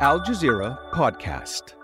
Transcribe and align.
Al 0.00 0.18
Jazeera 0.18 0.90
Podcast. 0.90 1.74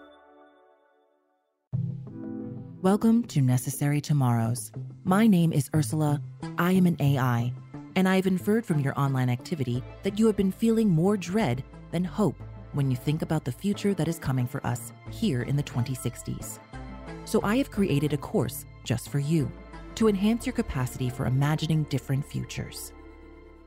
Welcome 2.82 3.22
to 3.26 3.40
Necessary 3.40 4.00
Tomorrows. 4.00 4.72
My 5.04 5.28
name 5.28 5.52
is 5.52 5.70
Ursula. 5.76 6.20
I 6.58 6.72
am 6.72 6.86
an 6.86 6.96
AI, 6.98 7.52
and 7.94 8.08
I 8.08 8.16
have 8.16 8.26
inferred 8.26 8.66
from 8.66 8.80
your 8.80 8.98
online 8.98 9.30
activity 9.30 9.80
that 10.02 10.18
you 10.18 10.26
have 10.26 10.36
been 10.36 10.50
feeling 10.50 10.88
more 10.88 11.16
dread 11.16 11.62
than 11.92 12.02
hope 12.02 12.34
when 12.72 12.90
you 12.90 12.96
think 12.96 13.22
about 13.22 13.44
the 13.44 13.52
future 13.52 13.94
that 13.94 14.08
is 14.08 14.18
coming 14.18 14.48
for 14.48 14.66
us 14.66 14.92
here 15.12 15.42
in 15.42 15.54
the 15.54 15.62
2060s. 15.62 16.58
So 17.24 17.40
I 17.44 17.58
have 17.58 17.70
created 17.70 18.12
a 18.12 18.18
course 18.18 18.66
just 18.82 19.08
for 19.08 19.20
you 19.20 19.50
to 19.94 20.08
enhance 20.08 20.46
your 20.46 20.54
capacity 20.54 21.10
for 21.10 21.26
imagining 21.26 21.84
different 21.84 22.24
futures. 22.24 22.92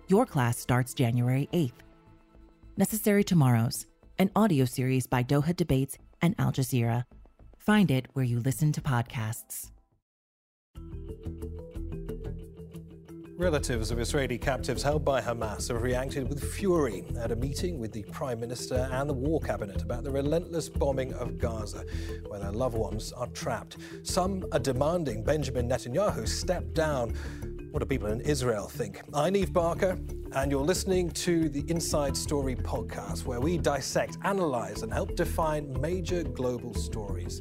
Your 0.10 0.25
class 0.25 0.57
starts 0.57 0.94
January 0.94 1.48
8th. 1.54 1.80
Necessary 2.75 3.23
Tomorrows, 3.23 3.86
an 4.19 4.29
audio 4.35 4.63
series 4.65 5.07
by 5.07 5.23
Doha 5.23 5.55
Debates 5.55 5.97
and 6.21 6.35
Al 6.37 6.51
Jazeera. 6.51 7.05
Find 7.57 7.89
it 7.89 8.07
where 8.13 8.25
you 8.25 8.39
listen 8.39 8.71
to 8.73 8.81
podcasts. 8.81 9.71
Relatives 13.36 13.89
of 13.89 13.99
Israeli 13.99 14.37
captives 14.37 14.83
held 14.83 15.03
by 15.03 15.19
Hamas 15.19 15.69
have 15.69 15.81
reacted 15.81 16.29
with 16.29 16.43
fury 16.53 17.03
at 17.19 17.31
a 17.31 17.36
meeting 17.36 17.79
with 17.79 17.91
the 17.91 18.03
Prime 18.03 18.39
Minister 18.39 18.87
and 18.91 19.09
the 19.09 19.13
War 19.13 19.39
Cabinet 19.41 19.81
about 19.81 20.03
the 20.03 20.11
relentless 20.11 20.69
bombing 20.69 21.14
of 21.15 21.39
Gaza, 21.39 21.83
where 22.27 22.39
their 22.39 22.51
loved 22.51 22.77
ones 22.77 23.11
are 23.14 23.27
trapped. 23.27 23.77
Some 24.03 24.45
are 24.51 24.59
demanding 24.59 25.23
Benjamin 25.23 25.67
Netanyahu 25.67 26.27
step 26.27 26.73
down. 26.73 27.15
What 27.71 27.79
do 27.79 27.86
people 27.87 28.09
in 28.09 28.21
Israel 28.21 28.67
think? 28.67 29.01
I'm 29.14 29.33
Neave 29.33 29.51
Barker, 29.51 29.97
and 30.36 30.51
you're 30.51 30.61
listening 30.61 31.11
to 31.11 31.47
the 31.47 31.64
Inside 31.68 32.17
Story 32.17 32.55
podcast, 32.55 33.25
where 33.25 33.39
we 33.39 33.58
dissect, 33.58 34.17
analyze, 34.23 34.81
and 34.81 34.92
help 34.92 35.16
define 35.16 35.80
major 35.80 36.23
global 36.23 36.73
stories. 36.73 37.39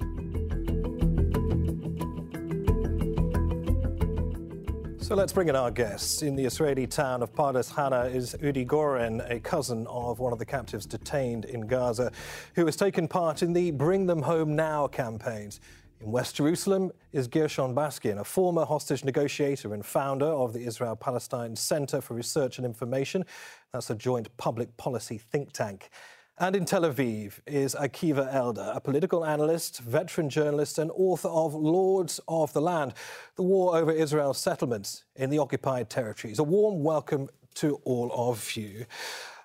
So 5.00 5.14
let's 5.16 5.32
bring 5.32 5.48
in 5.48 5.56
our 5.56 5.70
guests. 5.70 6.22
In 6.22 6.36
the 6.36 6.44
Israeli 6.44 6.86
town 6.86 7.22
of 7.22 7.34
Pardes 7.34 7.74
Hana 7.74 8.04
is 8.04 8.34
Udi 8.42 8.66
Goren, 8.66 9.22
a 9.26 9.40
cousin 9.40 9.86
of 9.86 10.18
one 10.18 10.32
of 10.32 10.38
the 10.38 10.46
captives 10.46 10.84
detained 10.84 11.46
in 11.46 11.62
Gaza, 11.62 12.12
who 12.54 12.66
has 12.66 12.76
taken 12.76 13.08
part 13.08 13.42
in 13.42 13.54
the 13.54 13.70
Bring 13.70 14.06
Them 14.06 14.22
Home 14.22 14.54
Now 14.54 14.86
campaigns. 14.86 15.60
In 16.02 16.10
West 16.10 16.34
Jerusalem 16.34 16.90
is 17.12 17.28
Gershon 17.28 17.76
Baskin, 17.76 18.18
a 18.18 18.24
former 18.24 18.64
hostage 18.64 19.04
negotiator 19.04 19.72
and 19.72 19.86
founder 19.86 20.26
of 20.26 20.52
the 20.52 20.64
Israel 20.64 20.96
Palestine 20.96 21.54
Center 21.54 22.00
for 22.00 22.14
Research 22.14 22.58
and 22.58 22.66
Information. 22.66 23.24
That's 23.72 23.88
a 23.88 23.94
joint 23.94 24.36
public 24.36 24.76
policy 24.76 25.16
think 25.16 25.52
tank. 25.52 25.90
And 26.38 26.56
in 26.56 26.64
Tel 26.64 26.82
Aviv 26.82 27.34
is 27.46 27.76
Akiva 27.76 28.34
Eldar, 28.34 28.74
a 28.74 28.80
political 28.80 29.24
analyst, 29.24 29.78
veteran 29.78 30.28
journalist, 30.28 30.80
and 30.80 30.90
author 30.92 31.28
of 31.28 31.54
Lords 31.54 32.18
of 32.26 32.52
the 32.52 32.60
Land, 32.60 32.94
the 33.36 33.44
war 33.44 33.76
over 33.76 33.92
Israel's 33.92 34.38
settlements 34.38 35.04
in 35.14 35.30
the 35.30 35.38
occupied 35.38 35.88
territories. 35.88 36.40
A 36.40 36.42
warm 36.42 36.82
welcome 36.82 37.28
to 37.54 37.76
all 37.84 38.10
of 38.12 38.56
you. 38.56 38.86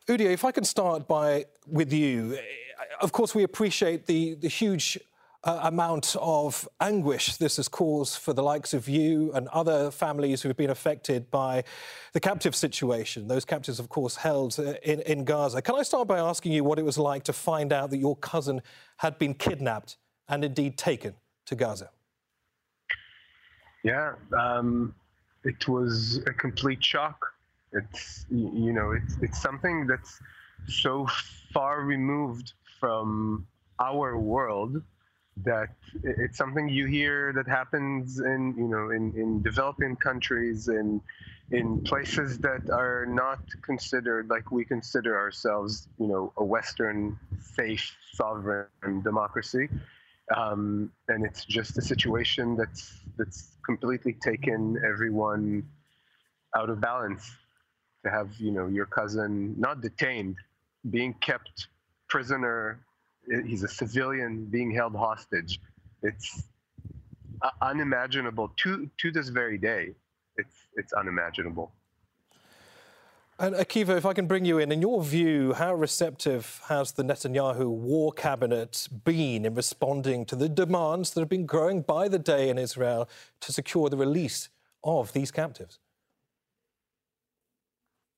Udi, 0.07 0.21
if 0.21 0.43
I 0.43 0.51
can 0.51 0.63
start 0.63 1.07
by 1.07 1.45
with 1.67 1.93
you. 1.93 2.39
Of 2.99 3.11
course, 3.11 3.35
we 3.35 3.43
appreciate 3.43 4.07
the, 4.07 4.33
the 4.35 4.47
huge 4.47 4.97
uh, 5.43 5.59
amount 5.63 6.15
of 6.19 6.67
anguish 6.81 7.37
this 7.37 7.57
has 7.57 7.67
caused 7.67 8.17
for 8.17 8.33
the 8.33 8.43
likes 8.43 8.73
of 8.73 8.89
you 8.89 9.31
and 9.33 9.47
other 9.49 9.91
families 9.91 10.41
who 10.41 10.49
have 10.49 10.57
been 10.57 10.69
affected 10.69 11.29
by 11.31 11.63
the 12.13 12.19
captive 12.19 12.55
situation. 12.55 13.27
Those 13.27 13.45
captives, 13.45 13.79
of 13.79 13.89
course, 13.89 14.15
held 14.15 14.57
in, 14.83 15.01
in 15.01 15.23
Gaza. 15.23 15.61
Can 15.61 15.75
I 15.75 15.83
start 15.83 16.07
by 16.07 16.19
asking 16.19 16.51
you 16.51 16.63
what 16.63 16.79
it 16.79 16.85
was 16.85 16.97
like 16.97 17.23
to 17.23 17.33
find 17.33 17.71
out 17.71 17.89
that 17.91 17.97
your 17.97 18.15
cousin 18.15 18.61
had 18.97 19.17
been 19.17 19.33
kidnapped 19.33 19.97
and 20.27 20.43
indeed 20.43 20.77
taken 20.77 21.15
to 21.45 21.55
Gaza? 21.55 21.91
Yeah, 23.83 24.13
um, 24.37 24.93
it 25.43 25.67
was 25.67 26.21
a 26.27 26.33
complete 26.33 26.83
shock. 26.83 27.25
It's 27.73 28.25
you 28.29 28.73
know 28.73 28.91
it's 28.91 29.17
it's 29.21 29.41
something 29.41 29.85
that's 29.85 30.19
so 30.67 31.07
far 31.53 31.81
removed 31.81 32.53
from 32.79 33.45
our 33.79 34.17
world 34.17 34.81
that 35.43 35.69
it's 36.03 36.37
something 36.37 36.67
you 36.67 36.85
hear 36.85 37.33
that 37.33 37.47
happens 37.47 38.19
in 38.19 38.53
you 38.57 38.67
know 38.67 38.89
in, 38.89 39.13
in 39.15 39.41
developing 39.41 39.95
countries 39.95 40.67
and 40.67 41.01
in 41.51 41.81
places 41.83 42.39
that 42.39 42.69
are 42.69 43.05
not 43.05 43.39
considered 43.61 44.29
like 44.29 44.51
we 44.51 44.65
consider 44.65 45.17
ourselves 45.17 45.87
you 45.99 46.07
know 46.07 46.33
a 46.37 46.43
western 46.43 47.17
safe 47.39 47.95
sovereign 48.13 49.01
democracy. 49.03 49.69
Um, 50.35 50.91
and 51.07 51.25
it's 51.25 51.45
just 51.45 51.77
a 51.77 51.81
situation 51.81 52.57
that's 52.57 52.99
that's 53.17 53.55
completely 53.65 54.13
taken 54.13 54.81
everyone 54.85 55.63
out 56.55 56.69
of 56.69 56.81
balance 56.81 57.31
to 58.03 58.11
have 58.11 58.29
you 58.39 58.51
know 58.51 58.67
your 58.67 58.85
cousin 58.85 59.55
not 59.57 59.81
detained 59.81 60.35
being 60.89 61.13
kept 61.21 61.67
prisoner 62.09 62.79
he's 63.45 63.63
a 63.63 63.67
civilian 63.67 64.45
being 64.45 64.71
held 64.71 64.95
hostage. 64.95 65.59
It's 66.03 66.43
uh, 67.41 67.49
unimaginable 67.61 68.53
to 68.63 68.89
to 68.97 69.11
this 69.11 69.29
very 69.29 69.57
day. 69.57 69.93
It's 70.37 70.55
it's 70.75 70.93
unimaginable. 70.93 71.71
And 73.39 73.53
Akiva, 73.53 73.95
if 73.95 74.05
I 74.05 74.13
can 74.13 74.25
bring 74.25 74.45
you 74.45 74.57
in, 74.57 74.71
in 74.71 74.81
your 74.81 75.03
view, 75.03 75.53
how 75.53 75.75
receptive 75.75 76.59
has 76.69 76.93
the 76.93 77.03
Netanyahu 77.03 77.67
war 77.67 78.11
cabinet 78.11 78.87
been 79.03 79.45
in 79.45 79.53
responding 79.53 80.25
to 80.25 80.35
the 80.35 80.49
demands 80.49 81.11
that 81.11 81.19
have 81.19 81.29
been 81.29 81.45
growing 81.45 81.83
by 81.83 82.07
the 82.07 82.17
day 82.17 82.49
in 82.49 82.57
Israel 82.57 83.07
to 83.41 83.53
secure 83.53 83.89
the 83.89 83.97
release 83.97 84.49
of 84.83 85.13
these 85.13 85.29
captives? 85.29 85.77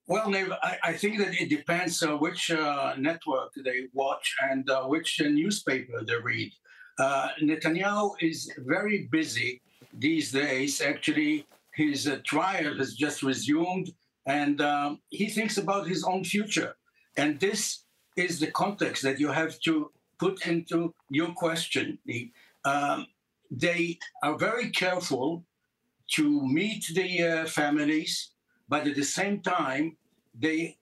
Well, 0.10 0.28
Neave, 0.28 0.52
I, 0.64 0.78
I, 0.86 0.94
think 0.94 1.20
that 1.20 1.40
it 1.40 1.50
depends 1.50 2.02
uh, 2.02 2.18
which 2.18 2.50
uh, 2.50 2.96
network 2.98 3.52
they 3.64 3.90
watch 3.94 4.36
and 4.42 4.68
uh, 4.68 4.86
which 4.86 5.22
newspaper 5.22 6.02
they 6.04 6.16
read. 6.16 6.52
Uh, 6.98 7.28
Netanyahu 7.40 8.16
is 8.20 8.52
very 8.58 9.08
busy 9.12 9.62
these 9.94 10.32
days. 10.32 10.82
Actually, 10.82 11.46
his 11.76 12.08
uh, 12.08 12.18
trial 12.26 12.76
has 12.80 12.96
just 12.96 13.22
resumed, 13.22 13.94
and 14.26 14.60
um, 14.62 15.00
he 15.12 15.30
thinks 15.30 15.60
about 15.60 15.88
his 15.88 16.04
own 16.04 16.24
future. 16.24 16.74
And 17.16 17.40
this 17.40 17.84
is 18.18 18.40
the 18.40 18.50
context 18.50 19.04
that 19.04 19.20
you 19.20 19.28
have 19.28 19.60
to 19.66 19.92
put 20.18 20.44
into 20.48 20.92
your 21.12 21.34
question. 21.34 22.00
Um, 22.66 23.06
they 23.52 24.00
are 24.24 24.40
very 24.40 24.72
careful 24.72 25.46
to 26.16 26.48
meet 26.48 26.88
the 26.96 27.22
uh, 27.22 27.46
families 27.46 28.32
but 28.70 28.88
at 28.88 28.96
the 28.96 29.04
same 29.04 29.42
time, 29.42 29.98
they 30.40 30.78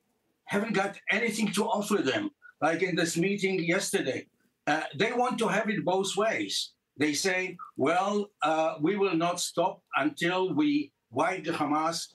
haven't 0.45 0.73
got 0.73 0.97
anything 1.12 1.51
to 1.53 1.66
offer 1.66 1.97
them. 1.97 2.31
Like 2.62 2.81
in 2.81 2.95
this 2.95 3.18
meeting 3.18 3.63
yesterday, 3.63 4.28
uh, 4.66 4.84
they 4.95 5.13
want 5.13 5.38
to 5.40 5.47
have 5.47 5.69
it 5.69 5.85
both 5.85 6.16
ways. 6.16 6.72
They 6.97 7.13
say, 7.13 7.57
well, 7.75 8.31
uh, 8.41 8.75
we 8.81 8.97
will 8.97 9.16
not 9.16 9.40
stop 9.40 9.84
until 9.96 10.53
we 10.53 10.91
wipe 11.12 11.44
the 11.44 11.51
Hamas 11.51 12.07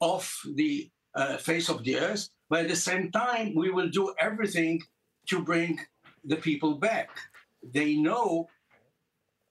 off 0.00 0.40
the 0.54 0.90
uh, 1.14 1.36
face 1.38 1.68
of 1.68 1.82
the 1.82 1.98
earth. 1.98 2.28
But 2.48 2.60
at 2.60 2.68
the 2.68 2.76
same 2.76 3.10
time, 3.10 3.54
we 3.54 3.70
will 3.70 3.88
do 3.88 4.14
everything 4.20 4.82
to 5.28 5.42
bring 5.42 5.80
the 6.24 6.36
people 6.36 6.74
back. 6.74 7.10
They 7.62 7.96
know 7.96 8.48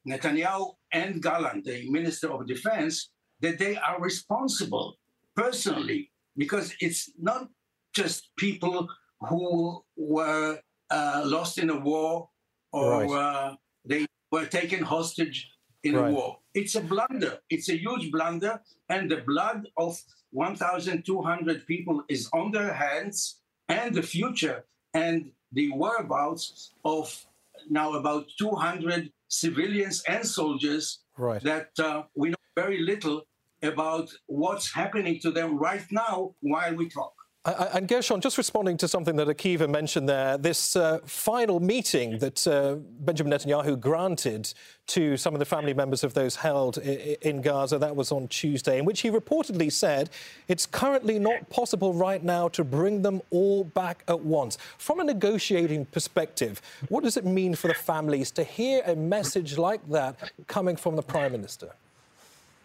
Netanyahu 0.08 0.76
and 0.94 1.22
Gallant, 1.22 1.66
the 1.66 1.90
Minister 1.90 2.32
of 2.32 2.48
Defense, 2.48 3.10
that 3.42 3.60
they 3.60 3.76
are 3.76 4.02
responsible 4.02 4.98
personally, 5.36 6.12
because 6.38 6.74
it's 6.80 7.12
not 7.20 7.50
just 7.94 8.30
people 8.38 8.88
who 9.22 9.84
were 9.96 10.60
uh, 10.90 11.24
lost 11.26 11.58
in 11.58 11.70
a 11.70 11.80
war 11.80 12.30
or 12.72 13.06
right. 13.06 13.10
uh, 13.10 13.56
they 13.86 14.06
were 14.32 14.46
taken 14.46 14.84
hostage 14.84 15.50
in 15.84 15.96
right. 15.96 16.10
a 16.10 16.14
war. 16.14 16.40
It's 16.54 16.76
a 16.76 16.82
blunder. 16.82 17.40
It's 17.50 17.70
a 17.70 17.78
huge 17.78 18.12
blunder, 18.12 18.62
and 18.90 19.10
the 19.10 19.18
blood 19.18 19.68
of 19.78 20.00
1,200 20.32 21.66
people 21.66 22.04
is 22.10 22.30
on 22.34 22.52
their 22.52 22.74
hands, 22.74 23.42
and 23.70 23.96
the 23.96 24.02
future 24.02 24.66
and 24.94 25.32
the 25.52 25.70
whereabouts 25.72 26.74
of 26.84 27.26
now 27.70 27.94
about 27.94 28.26
200 28.38 29.12
civilians 29.28 30.04
and 30.08 30.26
soldiers 30.26 31.00
right. 31.18 31.42
that 31.44 31.70
uh, 31.80 32.04
we 32.16 32.30
know 32.30 32.36
very 32.56 32.82
little 32.82 33.24
about 33.62 34.10
what's 34.28 34.72
happening 34.74 35.20
to 35.22 35.32
them 35.32 35.58
right 35.58 35.86
now 35.92 36.34
while 36.42 36.76
we 36.76 36.90
talk. 36.90 37.14
And 37.48 37.88
Gershon, 37.88 38.20
just 38.20 38.38
responding 38.38 38.76
to 38.76 38.90
something 38.90 39.16
that 39.16 39.30
Akiva 39.30 39.70
mentioned 39.70 40.10
there, 40.10 40.38
this 40.38 40.76
uh, 40.76 41.00
final 41.06 41.62
meeting 41.62 42.20
that 42.20 42.46
uh, 42.46 42.76
Benjamin 43.00 43.32
Netanyahu 43.32 43.80
granted 43.80 44.54
to 44.88 45.16
some 45.16 45.34
of 45.34 45.40
the 45.40 45.46
family 45.46 45.74
members 45.74 46.04
of 46.04 46.14
those 46.14 46.36
held 46.36 46.78
in 46.80 47.42
Gaza, 47.42 47.78
that 47.78 47.96
was 47.96 48.12
on 48.12 48.28
Tuesday, 48.28 48.80
in 48.80 48.84
which 48.84 49.00
he 49.00 49.10
reportedly 49.10 49.72
said 49.72 50.10
it's 50.50 50.66
currently 50.66 51.20
not 51.20 51.50
possible 51.50 51.94
right 51.94 52.22
now 52.22 52.50
to 52.50 52.66
bring 52.66 53.02
them 53.02 53.22
all 53.30 53.64
back 53.64 54.04
at 54.10 54.20
once. 54.20 54.58
From 54.78 55.00
a 55.00 55.06
negotiating 55.06 55.86
perspective, 55.86 56.62
what 56.90 57.06
does 57.06 57.16
it 57.16 57.24
mean 57.24 57.56
for 57.56 57.70
the 57.70 57.74
families 57.74 58.30
to 58.32 58.44
hear 58.44 58.82
a 58.86 58.96
message 58.96 59.58
like 59.58 59.88
that 59.90 60.34
coming 60.48 60.76
from 60.76 60.98
the 60.98 61.04
Prime 61.04 61.32
Minister? 61.32 61.72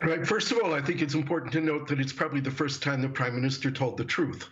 Right. 0.05 0.27
First 0.27 0.51
of 0.51 0.59
all, 0.59 0.75
I 0.75 0.81
think 0.81 1.01
it's 1.01 1.15
important 1.15 1.53
to 1.53 1.61
note 1.61 1.87
that 1.89 2.01
it's 2.01 2.13
probably 2.13 2.41
the 2.41 2.51
first 2.51 2.83
time 2.83 3.01
the 3.03 3.09
Prime 3.09 3.37
Minister 3.37 3.71
told 3.71 3.97
the 3.97 4.05
truth 4.05 4.49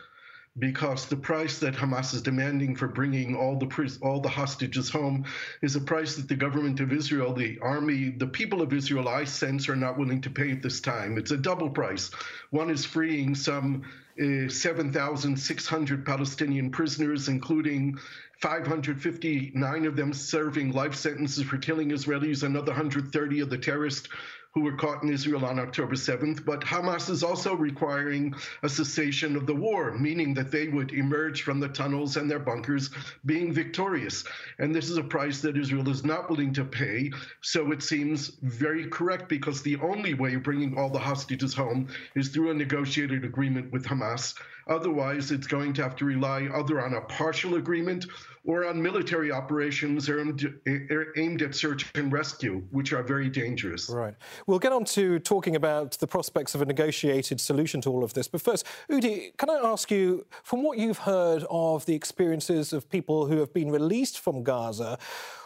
because 0.59 1.07
the 1.07 1.17
price 1.17 1.59
that 1.59 1.75
Hamas 1.75 2.15
is 2.15 2.23
demanding 2.23 2.77
for 2.77 2.87
bringing 2.87 3.35
all 3.35 3.57
the 3.57 3.99
all 4.01 4.21
the 4.21 4.29
hostages 4.29 4.91
home 4.91 5.25
is 5.61 5.75
a 5.75 5.81
price 5.81 6.15
that 6.17 6.29
the 6.29 6.37
government 6.37 6.79
of 6.79 6.93
Israel, 6.93 7.33
the 7.33 7.59
army, 7.61 8.11
the 8.11 8.29
people 8.29 8.63
of 8.63 8.73
Israel, 8.73 9.09
I 9.09 9.25
sense, 9.25 9.69
are 9.69 9.77
not 9.77 9.99
willing 9.99 10.21
to 10.21 10.31
pay 10.31 10.53
at 10.53 10.63
this 10.63 10.81
time. 10.81 11.19
It's 11.19 11.33
a 11.33 11.37
double 11.37 11.71
price. 11.71 12.11
One 12.51 12.71
is 12.71 12.85
freeing 12.85 13.35
some 13.35 13.83
uh, 14.21 14.49
7,600 14.49 16.07
Palestinian 16.07 16.71
prisoners, 16.71 17.29
including 17.29 17.99
559 18.41 19.87
of 19.87 19.97
them 19.97 20.13
serving 20.13 20.73
life 20.73 20.95
sentences 20.95 21.45
for 21.45 21.59
killing 21.59 21.91
Israelis, 21.91 22.43
another 22.43 22.73
130 22.73 23.41
of 23.41 23.51
the 23.51 23.59
terrorists 23.59 24.09
who 24.53 24.63
were 24.63 24.77
caught 24.77 25.03
in 25.03 25.13
Israel 25.13 25.45
on 25.45 25.59
October 25.59 25.95
7th. 25.95 26.45
But 26.45 26.63
Hamas 26.63 27.09
is 27.09 27.23
also 27.23 27.55
requiring 27.55 28.35
a 28.63 28.69
cessation 28.69 29.37
of 29.37 29.47
the 29.47 29.55
war, 29.55 29.93
meaning 29.93 30.35
that 30.35 30.51
they 30.51 30.69
would 30.69 30.93
emerge 30.93 31.43
from 31.43 31.61
the 31.61 31.69
tunnels 31.69 32.17
and 32.17 32.31
their 32.31 32.41
bunkers 32.41 32.91
being 33.25 33.53
victorious. 33.53 34.25
And 34.59 34.75
this 34.75 34.91
is 34.91 34.97
a 34.97 35.05
price 35.05 35.41
that 35.43 35.57
Israel 35.57 35.89
is 35.89 36.05
not 36.05 36.29
willing 36.29 36.53
to 36.55 36.65
pay. 36.65 37.13
So 37.43 37.71
it 37.71 37.83
seems 37.83 38.33
very 38.43 38.89
correct 38.89 39.29
because 39.29 39.63
the 39.63 39.77
only 39.77 40.15
way 40.15 40.35
of 40.35 40.43
bringing 40.43 40.77
all 40.77 40.91
the 40.91 40.99
hostages 40.99 41.55
home 41.55 41.89
is 42.17 42.29
through 42.29 42.51
a 42.51 42.55
negotiated 42.55 43.25
agreement 43.25 43.73
with 43.73 43.87
Hamas. 43.87 44.35
Otherwise, 44.71 45.33
it's 45.33 45.49
going 45.49 45.73
to 45.75 45.83
have 45.83 45.97
to 45.97 46.05
rely 46.05 46.49
either 46.55 46.81
on 46.81 46.95
a 46.95 47.01
partial 47.03 47.57
agreement 47.57 48.07
or 48.45 48.67
on 48.67 48.81
military 48.81 49.31
operations 49.31 50.09
aimed 50.09 51.43
at 51.43 51.55
search 51.55 51.91
and 51.97 52.13
rescue, 52.13 52.63
which 52.71 52.93
are 52.93 53.03
very 53.03 53.29
dangerous. 53.29 53.91
Right. 53.91 54.15
We'll 54.47 54.61
get 54.61 54.73
on 54.73 54.85
to 54.87 55.19
talking 55.19 55.57
about 55.57 55.99
the 55.99 56.07
prospects 56.07 56.55
of 56.55 56.63
a 56.63 56.65
negotiated 56.65 57.41
solution 57.41 57.81
to 57.83 57.91
all 57.91 58.05
of 58.05 58.15
this. 58.15 58.29
But 58.29 58.41
first, 58.41 58.65
Udi, 58.89 59.37
can 59.37 59.51
I 59.51 59.57
ask 59.57 59.91
you, 59.91 60.25
from 60.43 60.63
what 60.63 60.79
you've 60.79 60.99
heard 60.99 61.45
of 61.51 61.85
the 61.85 61.95
experiences 61.95 62.73
of 62.73 62.89
people 62.89 63.27
who 63.27 63.39
have 63.39 63.53
been 63.53 63.71
released 63.71 64.21
from 64.21 64.43
Gaza, 64.43 64.99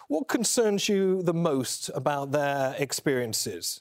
what 0.09 0.29
concerns 0.29 0.89
you 0.89 1.23
the 1.23 1.35
most 1.35 1.91
about 1.95 2.31
their 2.31 2.77
experiences? 2.79 3.81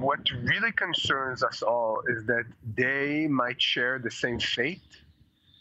What 0.00 0.30
really 0.30 0.72
concerns 0.72 1.42
us 1.42 1.62
all 1.62 2.02
is 2.08 2.24
that 2.26 2.44
they 2.76 3.26
might 3.26 3.60
share 3.60 3.98
the 3.98 4.10
same 4.10 4.38
fate 4.38 4.80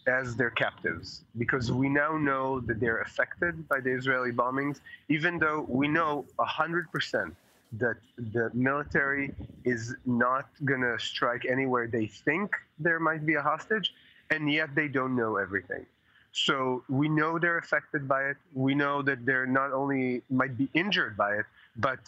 as 0.08 0.36
their 0.36 0.50
captives 0.50 1.22
because 1.38 1.72
we 1.72 1.88
now 1.90 2.18
know 2.18 2.60
that 2.62 2.80
they're 2.80 3.02
affected 3.02 3.68
by 3.70 3.80
the 3.80 3.92
Israeli 3.92 4.32
bombings, 4.32 4.82
even 5.10 5.40
though 5.40 5.66
we 5.68 5.88
know 5.88 6.26
100% 6.40 7.36
that 7.74 7.98
the 8.18 8.52
military 8.54 9.32
is 9.66 9.96
not 10.06 10.50
going 10.66 10.82
to 10.82 10.98
strike 11.00 11.46
anywhere 11.46 11.88
they 11.88 12.06
think 12.06 12.54
there 12.80 13.00
might 13.00 13.26
be 13.26 13.36
a 13.36 13.42
hostage, 13.42 13.94
and 14.30 14.52
yet 14.52 14.76
they 14.76 14.88
don't 14.88 15.16
know 15.16 15.38
everything. 15.38 15.86
So 16.34 16.84
we 16.90 17.08
know 17.08 17.40
they're 17.40 17.60
affected 17.60 18.08
by 18.08 18.24
it. 18.24 18.38
We 18.54 18.74
know 18.76 19.02
that 19.04 19.26
they're 19.26 19.46
not 19.46 19.72
only 19.72 20.24
might 20.30 20.58
be 20.58 20.68
injured 20.74 21.16
by 21.16 21.36
it, 21.36 21.46
but 21.78 22.00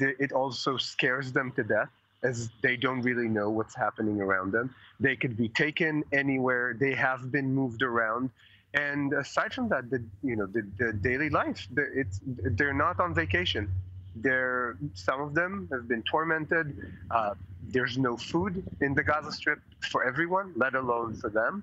it 0.00 0.32
also 0.32 0.76
scares 0.76 1.32
them 1.32 1.52
to 1.52 1.62
death 1.64 1.90
as 2.22 2.50
they 2.62 2.76
don't 2.76 3.02
really 3.02 3.28
know 3.28 3.50
what's 3.50 3.74
happening 3.74 4.20
around 4.20 4.52
them. 4.52 4.74
They 5.00 5.16
could 5.16 5.36
be 5.36 5.48
taken 5.48 6.04
anywhere. 6.12 6.76
They 6.78 6.94
have 6.94 7.32
been 7.32 7.52
moved 7.54 7.82
around. 7.82 8.30
And 8.74 9.12
aside 9.12 9.52
from 9.52 9.68
that, 9.68 9.90
the 9.90 10.02
you 10.22 10.36
know 10.36 10.46
the, 10.46 10.62
the 10.78 10.92
daily 10.94 11.28
life, 11.28 11.66
the, 11.74 11.82
it's 11.94 12.20
they're 12.24 12.72
not 12.72 13.00
on 13.00 13.14
vacation. 13.14 13.70
They're 14.16 14.76
some 14.94 15.20
of 15.20 15.34
them 15.34 15.68
have 15.72 15.88
been 15.88 16.02
tormented. 16.04 16.66
Uh, 17.10 17.34
there's 17.68 17.98
no 17.98 18.16
food 18.16 18.64
in 18.80 18.94
the 18.94 19.02
Gaza 19.02 19.32
Strip 19.32 19.60
for 19.90 20.04
everyone, 20.04 20.52
let 20.56 20.74
alone 20.74 21.14
for 21.14 21.28
them, 21.28 21.62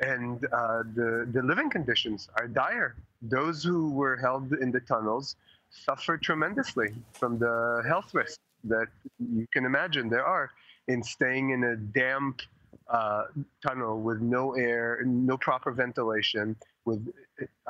and 0.00 0.46
uh, 0.46 0.82
the 0.94 1.28
the 1.30 1.42
living 1.42 1.68
conditions 1.68 2.30
are 2.38 2.48
dire. 2.48 2.96
Those 3.20 3.62
who 3.62 3.90
were 3.90 4.16
held 4.16 4.52
in 4.54 4.70
the 4.70 4.80
tunnels 4.80 5.36
suffered 5.84 6.22
tremendously 6.22 6.88
from 7.12 7.38
the 7.38 7.82
health 7.86 8.14
risks 8.14 8.38
that 8.64 8.88
you 9.18 9.46
can 9.52 9.64
imagine 9.64 10.08
there 10.08 10.24
are 10.24 10.50
in 10.88 11.02
staying 11.02 11.50
in 11.50 11.64
a 11.64 11.76
damp 11.76 12.40
uh, 12.88 13.24
tunnel 13.66 14.00
with 14.00 14.20
no 14.20 14.54
air, 14.54 15.02
no 15.04 15.36
proper 15.36 15.72
ventilation, 15.72 16.56
with 16.84 17.12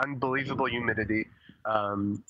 unbelievable 0.02 0.66
humidity. 0.66 1.26
Um, 1.64 2.22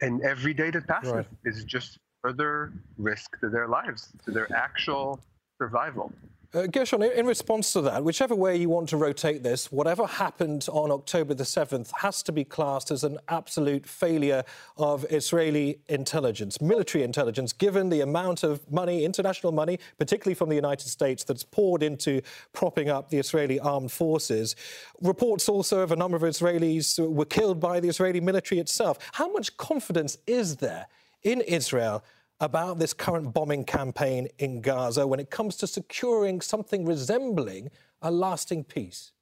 and 0.00 0.22
every 0.22 0.52
day 0.52 0.70
that 0.70 0.86
passes 0.86 1.12
right. 1.12 1.26
is 1.44 1.64
just 1.64 1.98
further 2.22 2.72
risk 2.98 3.38
to 3.40 3.48
their 3.48 3.68
lives, 3.68 4.08
to 4.24 4.30
their 4.30 4.52
actual 4.54 5.20
survival. 5.58 6.12
Uh, 6.54 6.66
Gershon, 6.66 7.02
in 7.02 7.24
response 7.24 7.72
to 7.72 7.80
that, 7.80 8.04
whichever 8.04 8.34
way 8.34 8.54
you 8.54 8.68
want 8.68 8.86
to 8.90 8.98
rotate 8.98 9.42
this, 9.42 9.72
whatever 9.72 10.06
happened 10.06 10.68
on 10.70 10.90
October 10.90 11.32
the 11.32 11.44
7th 11.44 11.90
has 12.00 12.22
to 12.24 12.30
be 12.30 12.44
classed 12.44 12.90
as 12.90 13.04
an 13.04 13.16
absolute 13.30 13.86
failure 13.86 14.44
of 14.76 15.06
Israeli 15.08 15.78
intelligence, 15.88 16.60
military 16.60 17.04
intelligence, 17.04 17.54
given 17.54 17.88
the 17.88 18.02
amount 18.02 18.42
of 18.42 18.70
money, 18.70 19.02
international 19.02 19.50
money, 19.50 19.78
particularly 19.96 20.34
from 20.34 20.50
the 20.50 20.54
United 20.54 20.86
States, 20.86 21.24
that's 21.24 21.42
poured 21.42 21.82
into 21.82 22.20
propping 22.52 22.90
up 22.90 23.08
the 23.08 23.16
Israeli 23.16 23.58
armed 23.58 23.90
forces. 23.90 24.54
Reports 25.00 25.48
also 25.48 25.80
of 25.80 25.90
a 25.90 25.96
number 25.96 26.18
of 26.18 26.22
Israelis 26.22 26.98
were 26.98 27.24
killed 27.24 27.60
by 27.60 27.80
the 27.80 27.88
Israeli 27.88 28.20
military 28.20 28.60
itself. 28.60 28.98
How 29.12 29.32
much 29.32 29.56
confidence 29.56 30.18
is 30.26 30.56
there 30.56 30.88
in 31.22 31.40
Israel 31.40 32.04
about 32.42 32.80
this 32.80 32.92
current 32.92 33.32
bombing 33.32 33.64
campaign 33.64 34.28
in 34.38 34.60
Gaza 34.60 35.06
when 35.06 35.20
it 35.20 35.30
comes 35.30 35.56
to 35.58 35.66
securing 35.66 36.40
something 36.40 36.84
resembling 36.84 37.70
a 38.02 38.10
lasting 38.10 38.64
peace? 38.64 39.12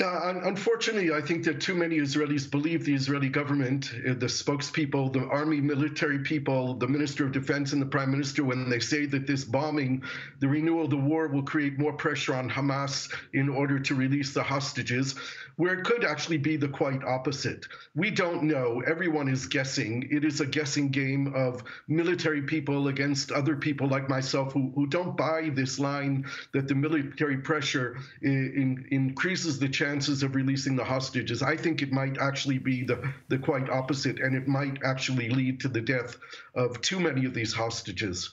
Yeah, 0.00 0.30
unfortunately, 0.46 1.12
I 1.12 1.20
think 1.20 1.44
that 1.44 1.60
too 1.60 1.74
many 1.74 1.98
Israelis 1.98 2.50
believe 2.50 2.86
the 2.86 2.94
Israeli 2.94 3.28
government, 3.28 3.92
uh, 3.94 4.14
the 4.14 4.28
spokespeople, 4.28 5.12
the 5.12 5.26
army, 5.26 5.60
military 5.60 6.20
people, 6.20 6.72
the 6.72 6.88
minister 6.88 7.26
of 7.26 7.32
defense, 7.32 7.74
and 7.74 7.82
the 7.82 7.86
prime 7.86 8.10
minister, 8.10 8.42
when 8.42 8.70
they 8.70 8.80
say 8.80 9.04
that 9.04 9.26
this 9.26 9.44
bombing, 9.44 10.02
the 10.38 10.48
renewal 10.48 10.84
of 10.84 10.90
the 10.90 10.96
war, 10.96 11.28
will 11.28 11.42
create 11.42 11.78
more 11.78 11.92
pressure 11.92 12.34
on 12.34 12.48
Hamas 12.48 13.12
in 13.34 13.50
order 13.50 13.78
to 13.78 13.94
release 13.94 14.32
the 14.32 14.42
hostages 14.42 15.16
where 15.60 15.74
it 15.74 15.84
could 15.84 16.06
actually 16.06 16.38
be 16.38 16.56
the 16.56 16.68
quite 16.68 17.04
opposite. 17.04 17.66
We 17.94 18.10
don't 18.10 18.44
know. 18.44 18.82
Everyone 18.86 19.28
is 19.28 19.44
guessing. 19.44 20.08
It 20.10 20.24
is 20.24 20.40
a 20.40 20.46
guessing 20.46 20.88
game 20.88 21.34
of 21.34 21.62
military 21.86 22.40
people 22.40 22.88
against 22.88 23.30
other 23.30 23.56
people 23.56 23.86
like 23.86 24.08
myself 24.08 24.54
who, 24.54 24.72
who 24.74 24.86
don't 24.86 25.18
buy 25.18 25.50
this 25.52 25.78
line 25.78 26.24
that 26.54 26.66
the 26.66 26.74
military 26.74 27.36
pressure 27.36 27.98
in, 28.22 28.86
increases 28.90 29.58
the 29.58 29.68
chances 29.90 30.22
of 30.22 30.36
releasing 30.36 30.76
the 30.76 30.84
hostages. 30.84 31.42
I 31.42 31.56
think 31.56 31.82
it 31.82 31.90
might 31.90 32.16
actually 32.18 32.58
be 32.58 32.84
the, 32.84 33.12
the 33.28 33.38
quite 33.38 33.68
opposite, 33.68 34.20
and 34.20 34.36
it 34.36 34.46
might 34.46 34.78
actually 34.84 35.28
lead 35.30 35.58
to 35.60 35.68
the 35.68 35.80
death 35.80 36.16
of 36.54 36.80
too 36.80 37.00
many 37.00 37.24
of 37.24 37.34
these 37.34 37.52
hostages. 37.52 38.30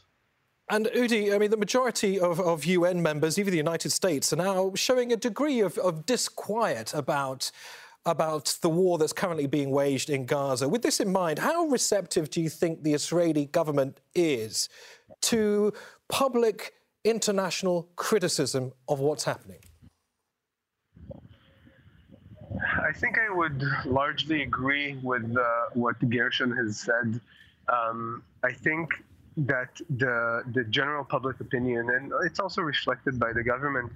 And 0.69 0.85
Udi, 0.87 1.33
I 1.33 1.37
mean, 1.39 1.49
the 1.49 1.57
majority 1.57 2.19
of, 2.19 2.39
of 2.39 2.65
UN 2.65 3.01
members, 3.01 3.39
even 3.39 3.51
the 3.51 3.57
United 3.57 3.89
States, 3.89 4.31
are 4.33 4.35
now 4.35 4.71
showing 4.75 5.11
a 5.11 5.17
degree 5.17 5.61
of, 5.61 5.77
of 5.79 6.05
disquiet 6.05 6.93
about 6.93 7.51
about 8.05 8.57
the 8.61 8.69
war 8.69 8.97
that's 8.97 9.11
currently 9.11 9.47
being 9.47 9.69
waged 9.69 10.09
in 10.09 10.25
Gaza. 10.25 10.69
With 10.69 10.81
this 10.81 11.01
in 11.01 11.11
mind, 11.11 11.39
how 11.39 11.65
receptive 11.65 12.29
do 12.29 12.41
you 12.41 12.47
think 12.47 12.83
the 12.83 12.93
Israeli 12.93 13.47
government 13.47 13.99
is 14.15 14.69
to 15.23 15.73
public 16.07 16.73
international 17.03 17.89
criticism 17.97 18.71
of 18.87 19.01
what's 19.01 19.25
happening? 19.25 19.59
I 22.87 22.93
think 22.93 23.17
I 23.19 23.29
would 23.29 23.61
largely 23.85 24.43
agree 24.43 24.97
with 25.03 25.25
uh, 25.35 25.43
what 25.73 25.97
Gershon 26.09 26.51
has 26.55 26.79
said. 26.79 27.19
Um, 27.67 28.23
I 28.43 28.53
think 28.53 28.87
that 29.51 29.71
the 30.03 30.43
the 30.53 30.63
general 30.63 31.03
public 31.03 31.37
opinion, 31.41 31.89
and 31.95 32.13
it's 32.27 32.39
also 32.39 32.61
reflected 32.61 33.19
by 33.19 33.33
the 33.33 33.43
government, 33.43 33.91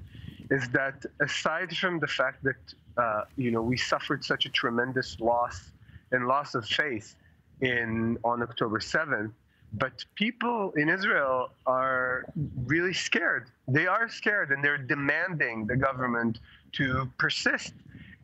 is 0.49 0.67
that 0.79 0.97
aside 1.21 1.71
from 1.81 1.99
the 1.99 2.11
fact 2.19 2.43
that 2.43 2.61
uh, 2.97 3.23
you 3.37 3.51
know 3.53 3.61
we 3.61 3.77
suffered 3.77 4.25
such 4.25 4.45
a 4.45 4.49
tremendous 4.49 5.09
loss 5.21 5.57
and 6.11 6.27
loss 6.27 6.53
of 6.53 6.65
faith 6.67 7.15
in 7.61 8.17
on 8.25 8.37
October 8.43 8.79
7th, 8.79 9.31
But 9.83 10.03
people 10.15 10.73
in 10.81 10.89
Israel 10.89 11.37
are 11.65 12.25
really 12.73 12.93
scared. 12.93 13.45
They 13.67 13.87
are 13.87 14.09
scared 14.09 14.51
and 14.51 14.59
they're 14.63 14.85
demanding 14.95 15.65
the 15.71 15.77
government 15.77 16.39
to 16.73 17.09
persist. 17.17 17.73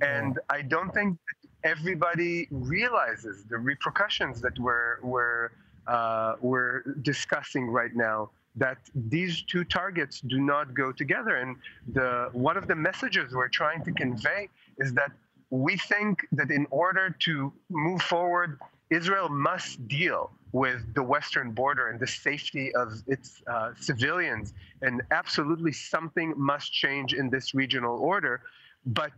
And 0.01 0.39
I 0.49 0.61
don't 0.61 0.93
think 0.93 1.17
everybody 1.63 2.47
realizes 2.51 3.43
the 3.45 3.57
repercussions 3.57 4.41
that 4.41 4.57
we're, 4.59 4.99
we're, 5.01 5.51
uh, 5.87 6.35
we're 6.41 6.83
discussing 7.01 7.67
right 7.67 7.95
now 7.95 8.29
that 8.55 8.77
these 8.95 9.43
two 9.43 9.63
targets 9.63 10.21
do 10.21 10.39
not 10.39 10.73
go 10.73 10.91
together. 10.91 11.35
And 11.37 11.55
the 11.93 12.29
one 12.33 12.57
of 12.57 12.67
the 12.67 12.75
messages 12.75 13.33
we're 13.33 13.47
trying 13.47 13.83
to 13.85 13.91
convey 13.91 14.49
is 14.79 14.93
that 14.93 15.11
we 15.49 15.77
think 15.77 16.25
that 16.31 16.51
in 16.51 16.67
order 16.71 17.15
to 17.19 17.53
move 17.69 18.01
forward, 18.01 18.59
Israel 18.89 19.29
must 19.29 19.87
deal 19.87 20.31
with 20.51 20.93
the 20.95 21.03
western 21.03 21.51
border 21.51 21.89
and 21.89 21.99
the 21.99 22.07
safety 22.07 22.73
of 22.73 23.03
its 23.07 23.41
uh, 23.47 23.71
civilians. 23.79 24.53
And 24.81 25.01
absolutely 25.11 25.71
something 25.71 26.33
must 26.35 26.71
change 26.73 27.13
in 27.13 27.29
this 27.29 27.53
regional 27.53 27.99
order. 27.99 28.41
But 28.85 29.11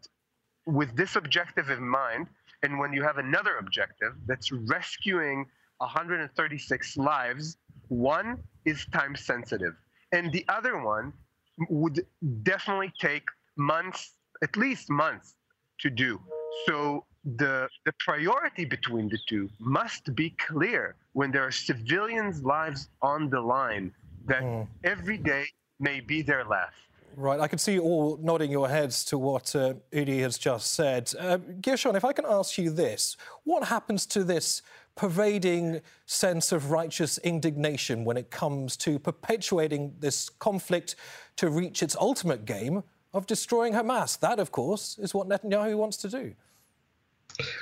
with 0.66 0.96
this 0.96 1.16
objective 1.16 1.70
in 1.70 1.88
mind, 1.88 2.28
and 2.64 2.78
when 2.80 2.94
you 2.94 3.04
have 3.04 3.18
another 3.18 3.58
objective 3.58 4.14
that's 4.28 4.52
rescuing 4.52 5.46
136 5.78 6.98
lives, 6.98 7.58
one 7.88 8.38
is 8.66 8.86
time 8.92 9.16
sensitive. 9.16 9.74
And 10.12 10.32
the 10.32 10.46
other 10.50 10.82
one 10.82 11.14
would 11.70 12.06
definitely 12.44 12.94
take 13.00 13.24
months, 13.58 14.14
at 14.44 14.56
least 14.58 14.90
months, 14.90 15.36
to 15.80 15.90
do. 15.90 16.20
So 16.66 17.06
the 17.38 17.68
the 17.86 17.94
priority 18.00 18.66
between 18.66 19.10
the 19.10 19.20
two 19.28 19.50
must 19.60 20.16
be 20.16 20.30
clear 20.48 20.96
when 21.14 21.32
there 21.32 21.46
are 21.46 21.52
civilians' 21.52 22.44
lives 22.44 22.90
on 23.02 23.30
the 23.30 23.42
line 23.42 23.92
that 24.26 24.42
mm. 24.42 24.68
every 24.84 25.18
day 25.18 25.46
may 25.80 26.00
be 26.00 26.22
their 26.22 26.44
last. 26.46 26.76
Right, 27.16 27.40
I 27.40 27.48
can 27.48 27.60
see 27.60 27.74
you 27.74 27.82
all 27.82 28.18
nodding 28.22 28.52
your 28.52 28.70
heads 28.70 29.04
to 29.06 29.18
what 29.18 29.56
uh, 29.56 29.74
Udi 29.92 30.20
has 30.20 30.38
just 30.38 30.74
said. 30.74 31.12
Uh, 31.20 31.38
Gershon, 31.38 31.96
if 31.96 32.06
I 32.06 32.14
can 32.14 32.26
ask 32.28 32.58
you 32.58 32.70
this, 32.70 33.18
what 33.44 33.66
happens 33.66 34.06
to 34.08 34.24
this 34.24 34.62
pervading 34.96 35.82
sense 36.06 36.52
of 36.52 36.72
righteous 36.72 37.18
indignation 37.20 38.06
when 38.06 38.18
it 38.18 38.32
comes 38.32 38.78
to 38.78 39.00
perpetuating 39.00 39.96
this 40.00 40.30
conflict 40.30 40.96
to 41.38 41.50
reach 41.50 41.84
its 41.84 41.96
ultimate 42.00 42.46
game 42.46 42.84
of 43.14 43.26
destroying 43.26 43.74
Hamas? 43.74 44.20
That, 44.20 44.40
of 44.40 44.52
course, 44.52 44.98
is 45.00 45.14
what 45.14 45.28
Netanyahu 45.28 45.76
wants 45.78 45.98
to 45.98 46.10
do. 46.10 46.36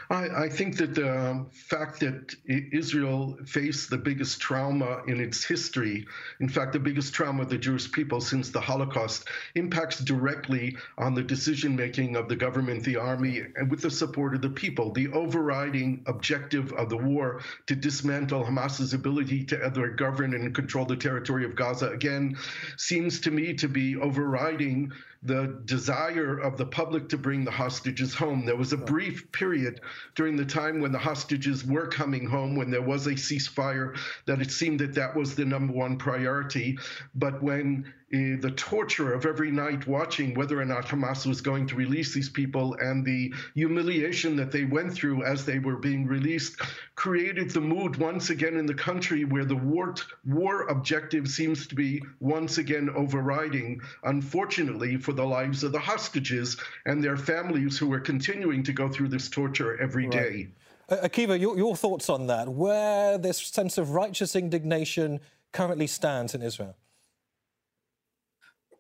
I, 0.09 0.45
I, 0.45 0.49
think 0.49 0.77
that 0.77 0.95
the 0.95 1.29
um, 1.29 1.49
fact 1.51 1.99
that 1.99 2.35
Israel 2.45 3.37
faced 3.45 3.89
the 3.89 3.97
biggest 3.97 4.39
trauma 4.39 5.01
in 5.07 5.19
its 5.19 5.43
history, 5.43 6.07
in 6.39 6.49
fact, 6.49 6.73
the 6.73 6.79
biggest 6.79 7.13
trauma 7.13 7.43
of 7.43 7.49
the 7.49 7.57
Jewish 7.57 7.91
people 7.91 8.21
since 8.21 8.49
the 8.49 8.61
Holocaust, 8.61 9.27
impacts 9.55 9.99
directly 9.99 10.77
on 10.97 11.13
the 11.13 11.23
decision 11.23 11.75
making 11.75 12.15
of 12.15 12.27
the 12.27 12.35
government, 12.35 12.83
the 12.83 12.95
army, 12.95 13.43
and 13.55 13.69
with 13.69 13.81
the 13.81 13.91
support 13.91 14.33
of 14.33 14.41
the 14.41 14.49
people. 14.49 14.91
The 14.91 15.09
overriding 15.09 16.03
objective 16.07 16.71
of 16.73 16.89
the 16.89 16.97
war 16.97 17.41
to 17.67 17.75
dismantle 17.75 18.45
Hamas's 18.45 18.93
ability 18.93 19.43
to 19.45 19.65
either 19.65 19.89
govern 19.89 20.33
and 20.33 20.55
control 20.55 20.85
the 20.85 20.95
territory 20.95 21.45
of 21.45 21.55
Gaza 21.55 21.89
again 21.89 22.37
seems 22.77 23.19
to 23.21 23.31
me 23.31 23.53
to 23.55 23.67
be 23.67 23.95
overriding 23.97 24.91
the 25.23 25.61
desire 25.65 26.37
of 26.37 26.57
the 26.57 26.65
public 26.65 27.09
to 27.09 27.17
bring 27.17 27.43
the 27.43 27.51
hostages 27.51 28.13
home. 28.13 28.45
There 28.45 28.55
was 28.55 28.73
a 28.73 28.77
brief 28.77 29.31
period 29.31 29.81
during 30.15 30.35
the 30.35 30.45
time 30.45 30.79
when 30.79 30.91
the 30.91 30.99
hostages 30.99 31.65
were 31.65 31.87
coming 31.87 32.27
home, 32.27 32.55
when 32.55 32.69
there 32.71 32.81
was 32.81 33.07
a 33.07 33.11
ceasefire, 33.11 33.97
that 34.25 34.41
it 34.41 34.51
seemed 34.51 34.79
that 34.79 34.93
that 34.95 35.15
was 35.15 35.35
the 35.35 35.45
number 35.45 35.73
one 35.73 35.97
priority. 35.97 36.77
But 37.15 37.41
when 37.41 37.93
the 38.09 38.53
torture 38.55 39.13
of 39.13 39.25
every 39.25 39.51
night 39.51 39.85
watching 39.85 40.33
whether 40.33 40.59
or 40.61 40.65
not 40.65 40.85
Hamas 40.85 41.25
was 41.25 41.41
going 41.41 41.67
to 41.67 41.75
release 41.75 42.13
these 42.13 42.29
people 42.29 42.75
and 42.75 43.03
the 43.03 43.33
humiliation 43.53 44.37
that 44.37 44.51
they 44.51 44.63
went 44.63 44.93
through 44.93 45.23
as 45.23 45.45
they 45.45 45.59
were 45.59 45.75
being 45.75 46.07
released 46.07 46.61
created 46.95 47.51
the 47.51 47.59
mood 47.59 47.97
once 47.97 48.29
again 48.29 48.55
in 48.55 48.65
the 48.65 48.73
country 48.73 49.25
where 49.25 49.43
the 49.43 49.55
war, 49.55 49.93
war 50.25 50.67
objective 50.67 51.27
seems 51.27 51.67
to 51.67 51.75
be 51.75 52.01
once 52.21 52.57
again 52.57 52.89
overriding, 52.95 53.81
unfortunately, 54.03 54.95
for 54.95 55.11
the 55.11 55.25
lives 55.25 55.63
of 55.63 55.73
the 55.73 55.79
hostages 55.79 56.57
and 56.85 57.03
their 57.03 57.17
families 57.17 57.77
who 57.77 57.91
are 57.91 57.99
continuing 57.99 58.63
to 58.63 58.71
go 58.71 58.87
through 58.87 59.09
this 59.09 59.29
torture 59.29 59.79
every 59.81 60.07
day. 60.07 60.47
Right. 60.89 60.99
Uh, 60.99 61.07
Akiva, 61.07 61.37
your, 61.37 61.57
your 61.57 61.75
thoughts 61.75 62.09
on 62.09 62.27
that, 62.27 62.47
where 62.47 63.17
this 63.17 63.37
sense 63.39 63.77
of 63.77 63.91
righteous 63.91 64.33
indignation 64.37 65.19
currently 65.51 65.87
stands 65.87 66.33
in 66.33 66.41
Israel? 66.41 66.77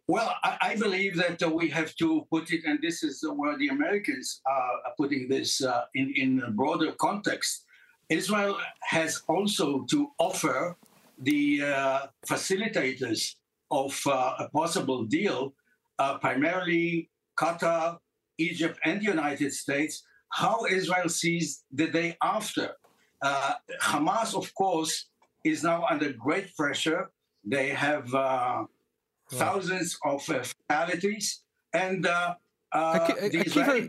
Well, 0.09 0.33
I, 0.41 0.57
I 0.61 0.75
believe 0.77 1.17
that 1.17 1.43
uh, 1.43 1.49
we 1.49 1.69
have 1.69 1.93
to 1.95 2.25
put 2.31 2.51
it, 2.51 2.63
and 2.63 2.79
this 2.81 3.03
is 3.03 3.25
where 3.35 3.57
the 3.57 3.67
Americans 3.67 4.41
are 4.47 4.93
putting 4.97 5.27
this 5.27 5.61
uh, 5.61 5.83
in, 5.95 6.13
in 6.15 6.43
a 6.47 6.51
broader 6.51 6.93
context. 6.93 7.65
Israel 8.09 8.57
has 8.83 9.21
also 9.27 9.83
to 9.89 10.07
offer 10.17 10.77
the 11.19 11.61
uh, 11.61 11.99
facilitators 12.25 13.35
of 13.69 13.99
uh, 14.07 14.35
a 14.39 14.47
possible 14.49 15.03
deal, 15.03 15.53
uh, 15.99 16.17
primarily 16.19 17.09
Qatar, 17.37 17.97
Egypt, 18.37 18.79
and 18.85 19.01
the 19.01 19.05
United 19.05 19.51
States, 19.51 20.03
how 20.29 20.65
Israel 20.71 21.09
sees 21.09 21.65
the 21.73 21.87
day 21.87 22.15
after. 22.23 22.75
Uh, 23.21 23.53
Hamas, 23.81 24.35
of 24.35 24.55
course, 24.55 25.09
is 25.43 25.63
now 25.63 25.85
under 25.89 26.13
great 26.13 26.55
pressure. 26.55 27.11
They 27.43 27.69
have 27.69 28.07
thousands 29.31 29.97
of 30.03 30.27
uh, 30.29 30.43
fatalities, 30.43 31.43
and 31.73 32.05
uh, 32.05 32.35
uh, 32.71 32.99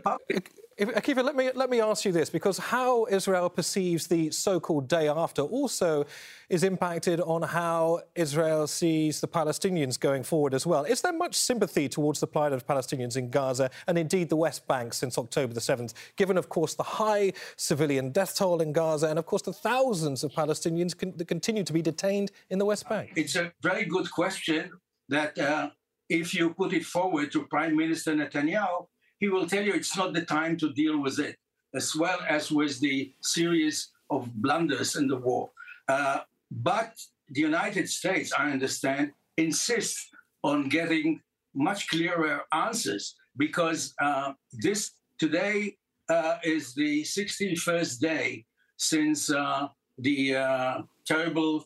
public. 0.03 0.51
Akiva, 0.79 1.23
let 1.25 1.35
me 1.35 1.49
let 1.55 1.69
me 1.69 1.81
ask 1.81 2.05
you 2.05 2.13
this, 2.13 2.29
because 2.29 2.57
how 2.57 3.05
Israel 3.07 3.49
perceives 3.49 4.07
the 4.07 4.31
so-called 4.31 4.87
day 4.87 5.09
after 5.09 5.41
also 5.41 6.05
is 6.49 6.63
impacted 6.63 7.19
on 7.19 7.41
how 7.41 7.99
Israel 8.15 8.65
sees 8.65 9.19
the 9.19 9.27
Palestinians 9.27 9.99
going 9.99 10.23
forward 10.23 10.53
as 10.53 10.65
well. 10.65 10.85
Is 10.85 11.01
there 11.01 11.11
much 11.11 11.35
sympathy 11.35 11.89
towards 11.89 12.21
the 12.21 12.27
plight 12.27 12.53
of 12.53 12.65
Palestinians 12.65 13.17
in 13.17 13.29
Gaza 13.29 13.69
and 13.87 13.97
indeed 13.97 14.29
the 14.29 14.37
West 14.37 14.67
Bank 14.67 14.93
since 14.93 15.17
October 15.17 15.53
the 15.53 15.59
7th, 15.59 15.93
given, 16.15 16.37
of 16.37 16.47
course, 16.47 16.75
the 16.75 16.83
high 16.83 17.33
civilian 17.57 18.11
death 18.11 18.37
toll 18.37 18.61
in 18.61 18.71
Gaza 18.71 19.07
and, 19.07 19.19
of 19.19 19.25
course, 19.25 19.41
the 19.41 19.53
thousands 19.53 20.23
of 20.23 20.31
Palestinians 20.31 20.97
con- 20.97 21.13
that 21.17 21.27
continue 21.27 21.65
to 21.65 21.73
be 21.73 21.81
detained 21.81 22.31
in 22.49 22.57
the 22.57 22.65
West 22.65 22.87
Bank? 22.87 23.11
It's 23.17 23.35
a 23.35 23.51
very 23.61 23.83
good 23.83 24.09
question 24.09 24.71
that 25.09 25.37
uh, 25.37 25.69
if 26.07 26.33
you 26.33 26.53
put 26.53 26.73
it 26.73 26.85
forward 26.85 27.31
to 27.31 27.45
Prime 27.45 27.75
Minister 27.75 28.13
Netanyahu, 28.13 28.87
he 29.19 29.27
will 29.29 29.47
tell 29.47 29.63
you 29.63 29.73
it's 29.73 29.97
not 29.97 30.13
the 30.13 30.21
time 30.21 30.57
to 30.57 30.71
deal 30.71 30.99
with 31.01 31.19
it, 31.19 31.35
as 31.75 31.95
well 31.95 32.19
as 32.27 32.51
with 32.51 32.79
the 32.79 33.13
series 33.21 33.89
of 34.09 34.33
blunders 34.35 34.95
in 34.95 35.07
the 35.07 35.17
war. 35.17 35.51
Uh, 35.87 36.21
but 36.49 36.93
the 37.29 37.41
United 37.41 37.89
States, 37.89 38.31
I 38.37 38.51
understand, 38.51 39.11
insists 39.37 40.09
on 40.43 40.69
getting 40.69 41.21
much 41.53 41.89
clearer 41.89 42.41
answers 42.53 43.15
because 43.37 43.93
uh, 44.01 44.33
this 44.53 44.91
today 45.17 45.77
uh, 46.09 46.37
is 46.43 46.73
the 46.73 47.03
61st 47.03 47.99
day 47.99 48.45
since 48.77 49.31
uh, 49.31 49.67
the 49.97 50.35
uh, 50.35 50.81
terrible 51.05 51.65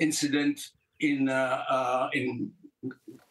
incident 0.00 0.60
in 1.02 1.28
uh, 1.28 1.64
uh, 1.68 2.08
in 2.14 2.50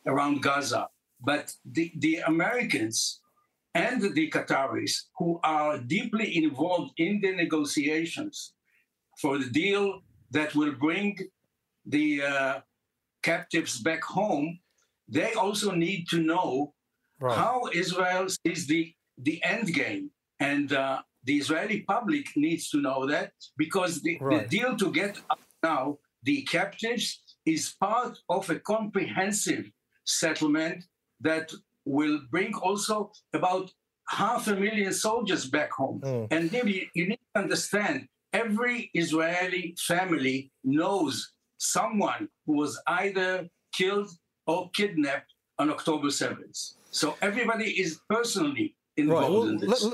around 0.05 0.41
Gaza, 0.41 0.87
but 1.19 1.53
the, 1.65 1.91
the 1.97 2.19
Americans 2.27 3.21
and 3.73 4.01
the 4.01 4.29
Qataris, 4.29 4.93
who 5.17 5.39
are 5.43 5.77
deeply 5.77 6.37
involved 6.43 6.93
in 6.97 7.21
the 7.21 7.31
negotiations 7.31 8.53
for 9.19 9.37
the 9.37 9.49
deal 9.49 10.01
that 10.31 10.53
will 10.55 10.73
bring 10.73 11.17
the 11.85 12.21
uh, 12.21 12.59
captives 13.23 13.79
back 13.79 14.03
home, 14.03 14.59
they 15.07 15.33
also 15.33 15.71
need 15.71 16.07
to 16.09 16.19
know 16.19 16.73
right. 17.19 17.37
how 17.37 17.63
Israel 17.73 18.27
sees 18.45 18.67
the, 18.67 18.93
the 19.17 19.41
end 19.43 19.73
game. 19.73 20.09
And 20.39 20.73
uh, 20.73 21.01
the 21.23 21.37
Israeli 21.37 21.81
public 21.81 22.25
needs 22.35 22.69
to 22.71 22.81
know 22.81 23.05
that 23.07 23.31
because 23.57 24.01
the, 24.01 24.17
right. 24.19 24.49
the 24.49 24.57
deal 24.57 24.75
to 24.77 24.91
get 24.91 25.19
now 25.63 25.97
the 26.23 26.41
captives 26.43 27.20
is 27.45 27.75
part 27.79 28.17
of 28.29 28.49
a 28.49 28.59
comprehensive 28.59 29.71
settlement 30.05 30.83
that 31.19 31.51
will 31.85 32.19
bring 32.29 32.53
also 32.55 33.11
about 33.33 33.71
half 34.07 34.47
a 34.47 34.55
million 34.55 34.93
soldiers 34.93 35.47
back 35.47 35.71
home. 35.71 36.01
Mm. 36.01 36.27
And 36.31 36.51
maybe 36.51 36.89
you 36.93 37.07
need 37.07 37.19
to 37.35 37.41
understand 37.41 38.07
every 38.33 38.91
Israeli 38.93 39.75
family 39.79 40.51
knows 40.63 41.33
someone 41.57 42.27
who 42.45 42.57
was 42.57 42.81
either 42.87 43.47
killed 43.73 44.09
or 44.47 44.69
kidnapped 44.71 45.33
on 45.59 45.69
October 45.69 46.07
7th. 46.07 46.73
So 46.89 47.15
everybody 47.21 47.79
is 47.79 48.01
personally 48.09 48.75
right. 48.97 49.07
well. 49.07 49.45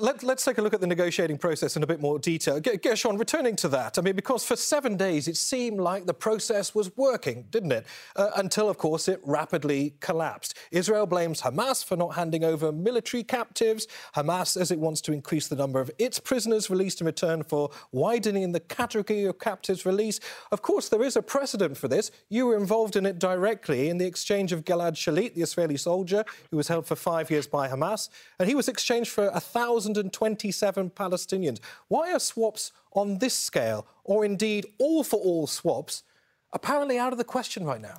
Let, 0.01 0.23
us 0.23 0.43
take 0.43 0.57
a 0.57 0.61
look 0.61 0.73
at 0.73 0.81
the 0.81 0.87
negotiating 0.87 1.37
process 1.37 1.75
in 1.75 1.83
a 1.83 1.87
bit 1.87 2.01
more 2.01 2.19
detail. 2.19 2.59
Gershon, 2.59 3.17
returning 3.17 3.55
to 3.57 3.67
that, 3.69 3.97
I 3.97 4.01
mean, 4.01 4.15
because 4.15 4.43
for 4.43 4.55
seven 4.55 4.97
days 4.97 5.27
it 5.27 5.37
seemed 5.37 5.79
like 5.79 6.05
the 6.05 6.13
process 6.13 6.73
was 6.73 6.95
working, 6.97 7.45
didn't 7.49 7.71
it? 7.71 7.85
Uh, 8.15 8.31
until, 8.35 8.69
of 8.69 8.77
course, 8.77 9.07
it 9.07 9.21
rapidly 9.23 9.95
collapsed. 9.99 10.57
Israel 10.71 11.05
blames 11.05 11.41
Hamas 11.41 11.83
for 11.83 11.95
not 11.95 12.15
handing 12.15 12.43
over 12.43 12.71
military 12.71 13.23
captives. 13.23 13.87
Hamas 14.15 14.47
says 14.47 14.71
it 14.71 14.79
wants 14.79 15.01
to 15.01 15.13
increase 15.13 15.47
the 15.47 15.55
number 15.55 15.79
of 15.79 15.91
its 15.99 16.19
prisoners 16.19 16.69
released 16.69 17.01
in 17.01 17.07
return 17.07 17.43
for 17.43 17.69
widening 17.91 18.51
the 18.51 18.59
category 18.59 19.25
of 19.25 19.39
captives 19.39 19.85
released. 19.85 20.23
Of 20.51 20.61
course, 20.61 20.89
there 20.89 21.03
is 21.03 21.15
a 21.15 21.21
precedent 21.21 21.77
for 21.77 21.87
this. 21.87 22.11
You 22.29 22.47
were 22.47 22.57
involved 22.57 22.95
in 22.95 23.05
it 23.05 23.19
directly 23.19 23.89
in 23.89 23.97
the 23.97 24.05
exchange 24.05 24.51
of 24.51 24.65
Gilad 24.65 24.93
Shalit, 24.93 25.35
the 25.35 25.41
Israeli 25.41 25.77
soldier 25.77 26.23
who 26.51 26.57
was 26.57 26.67
held 26.67 26.87
for 26.87 26.95
five 26.95 27.29
years 27.29 27.47
by 27.47 27.67
Hamas, 27.67 28.09
and 28.39 28.47
he 28.47 28.55
was 28.55 28.67
exchange 28.87 29.09
for 29.09 29.29
1,027 29.29 30.91
Palestinians. 30.91 31.59
Why 31.89 32.13
are 32.13 32.19
swaps 32.19 32.71
on 32.93 33.17
this 33.17 33.37
scale, 33.37 33.85
or 34.05 34.23
indeed 34.23 34.65
all 34.79 35.03
for 35.03 35.19
all 35.19 35.45
swaps, 35.45 36.03
apparently 36.53 36.97
out 36.97 37.11
of 37.11 37.17
the 37.17 37.25
question 37.25 37.65
right 37.65 37.81
now? 37.81 37.97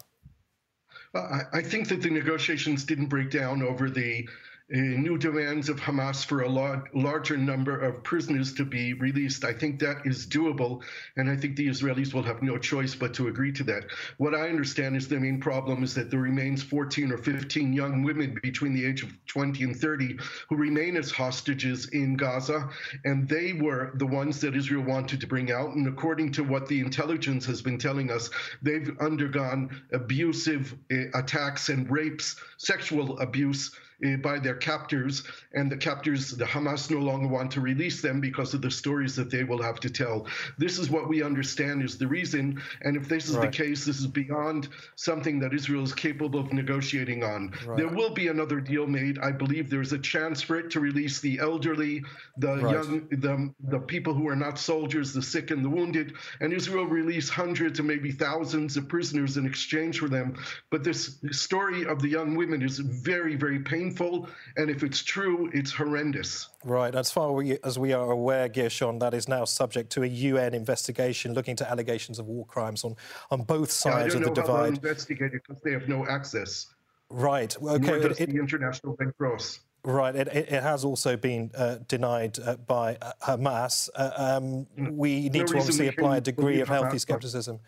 I 1.14 1.60
think 1.62 1.88
that 1.88 2.00
the 2.00 2.08
negotiations 2.08 2.84
didn't 2.84 3.08
break 3.08 3.30
down 3.30 3.62
over 3.62 3.90
the 3.90 4.26
new 4.70 5.16
demands 5.16 5.68
of 5.68 5.80
Hamas 5.80 6.24
for 6.24 6.42
a 6.42 6.82
larger 6.94 7.36
number 7.38 7.78
of 7.80 8.02
prisoners 8.02 8.52
to 8.54 8.64
be 8.64 8.92
released. 8.92 9.44
I 9.44 9.52
think 9.54 9.78
that 9.80 10.02
is 10.04 10.26
doable, 10.26 10.82
and 11.16 11.30
I 11.30 11.36
think 11.36 11.56
the 11.56 11.68
Israelis 11.68 12.12
will 12.12 12.22
have 12.22 12.42
no 12.42 12.58
choice 12.58 12.94
but 12.94 13.14
to 13.14 13.28
agree 13.28 13.52
to 13.52 13.64
that. 13.64 13.86
What 14.18 14.34
I 14.34 14.48
understand 14.48 14.96
is 14.96 15.08
the 15.08 15.18
main 15.18 15.40
problem 15.40 15.82
is 15.82 15.94
that 15.94 16.10
there 16.10 16.20
remains 16.20 16.62
14 16.62 17.12
or 17.12 17.18
15 17.18 17.72
young 17.72 18.02
women 18.02 18.38
between 18.42 18.74
the 18.74 18.84
age 18.84 19.02
of 19.02 19.12
20 19.26 19.64
and 19.64 19.76
30 19.76 20.18
who 20.50 20.56
remain 20.56 20.96
as 20.96 21.10
hostages 21.10 21.88
in 21.88 22.16
Gaza, 22.16 22.68
and 23.04 23.26
they 23.26 23.54
were 23.54 23.92
the 23.94 24.06
ones 24.06 24.40
that 24.42 24.54
Israel 24.54 24.84
wanted 24.84 25.20
to 25.20 25.26
bring 25.26 25.50
out. 25.50 25.74
And 25.74 25.86
according 25.86 26.32
to 26.32 26.44
what 26.44 26.68
the 26.68 26.80
intelligence 26.80 27.46
has 27.46 27.62
been 27.62 27.78
telling 27.78 28.10
us, 28.10 28.28
they've 28.60 28.94
undergone 29.00 29.82
abusive 29.92 30.74
uh, 30.92 31.18
attacks 31.18 31.70
and 31.70 31.90
rapes, 31.90 32.36
sexual 32.58 33.18
abuse 33.18 33.74
Eh, 34.00 34.14
by 34.14 34.38
their 34.38 34.54
captors, 34.54 35.24
and 35.54 35.72
the 35.72 35.76
captors, 35.76 36.30
the 36.30 36.44
Hamas 36.44 36.88
no 36.88 36.98
longer 36.98 37.26
want 37.26 37.50
to 37.50 37.60
release 37.60 38.00
them 38.00 38.20
because 38.20 38.54
of 38.54 38.62
the 38.62 38.70
stories 38.70 39.16
that 39.16 39.28
they 39.28 39.42
will 39.42 39.60
have 39.60 39.80
to 39.80 39.90
tell. 39.90 40.28
This 40.56 40.78
is 40.78 40.88
what 40.88 41.08
we 41.08 41.20
understand 41.20 41.82
is 41.82 41.98
the 41.98 42.06
reason, 42.06 42.62
and 42.82 42.96
if 42.96 43.08
this 43.08 43.28
is 43.28 43.36
right. 43.36 43.50
the 43.50 43.56
case, 43.56 43.84
this 43.84 43.98
is 43.98 44.06
beyond 44.06 44.68
something 44.94 45.40
that 45.40 45.52
Israel 45.52 45.82
is 45.82 45.92
capable 45.92 46.38
of 46.38 46.52
negotiating 46.52 47.24
on. 47.24 47.52
Right. 47.66 47.76
There 47.76 47.88
will 47.88 48.10
be 48.14 48.28
another 48.28 48.60
deal 48.60 48.86
made. 48.86 49.18
I 49.18 49.32
believe 49.32 49.68
there's 49.68 49.92
a 49.92 49.98
chance 49.98 50.42
for 50.42 50.60
it 50.60 50.70
to 50.70 50.80
release 50.80 51.18
the 51.18 51.40
elderly, 51.40 52.04
the 52.36 52.56
right. 52.58 52.72
young, 52.72 53.08
the, 53.10 53.52
the 53.68 53.80
people 53.80 54.14
who 54.14 54.28
are 54.28 54.36
not 54.36 54.60
soldiers, 54.60 55.12
the 55.12 55.22
sick 55.22 55.50
and 55.50 55.64
the 55.64 55.70
wounded, 55.70 56.12
and 56.40 56.52
Israel 56.52 56.86
release 56.86 57.28
hundreds 57.28 57.80
or 57.80 57.82
maybe 57.82 58.12
thousands 58.12 58.76
of 58.76 58.88
prisoners 58.88 59.36
in 59.36 59.44
exchange 59.44 59.98
for 59.98 60.08
them. 60.08 60.36
But 60.70 60.84
this 60.84 61.18
story 61.32 61.84
of 61.84 62.00
the 62.00 62.08
young 62.08 62.36
women 62.36 62.62
is 62.62 62.78
very, 62.78 63.34
very 63.34 63.58
painful 63.58 63.87
painful, 63.88 64.28
and 64.56 64.70
if 64.70 64.82
it's 64.82 65.02
true, 65.02 65.50
it's 65.52 65.72
horrendous. 65.72 66.48
Right. 66.64 66.94
As 66.94 67.10
far 67.10 67.42
as 67.64 67.78
we 67.78 67.92
are 67.92 68.10
aware, 68.10 68.48
Gershon, 68.48 68.98
that 69.00 69.14
is 69.14 69.28
now 69.28 69.44
subject 69.44 69.90
to 69.92 70.02
a 70.02 70.06
UN 70.06 70.54
investigation 70.54 71.34
looking 71.34 71.56
to 71.56 71.70
allegations 71.70 72.18
of 72.18 72.26
war 72.26 72.44
crimes 72.46 72.84
on, 72.84 72.96
on 73.30 73.42
both 73.42 73.70
sides 73.70 74.14
yeah, 74.14 74.20
of 74.20 74.26
the 74.26 74.34
divide. 74.34 74.74
investigate 74.74 75.34
it 75.34 75.42
because 75.46 75.62
they 75.62 75.72
have 75.72 75.88
no 75.88 76.06
access. 76.06 76.66
Right. 77.10 77.56
Okay. 77.56 77.86
Nor 77.86 78.00
does 78.00 78.20
it, 78.20 78.30
the 78.30 78.38
International 78.38 78.96
Red 78.98 79.16
Cross. 79.16 79.60
Right. 79.84 80.14
It, 80.14 80.28
it, 80.28 80.62
has 80.62 80.84
also 80.84 81.16
been 81.16 81.50
uh, 81.56 81.76
denied 81.86 82.38
uh, 82.40 82.56
by 82.56 82.98
uh, 83.00 83.12
Hamas. 83.22 83.88
Uh, 83.94 84.10
um, 84.16 84.66
mm. 84.78 84.92
we 84.92 85.28
need 85.30 85.34
no 85.34 85.46
to 85.46 85.58
obviously 85.58 85.88
apply 85.88 86.18
a 86.18 86.20
degree 86.20 86.60
of 86.60 86.68
healthy 86.68 86.98
skepticism. 86.98 87.60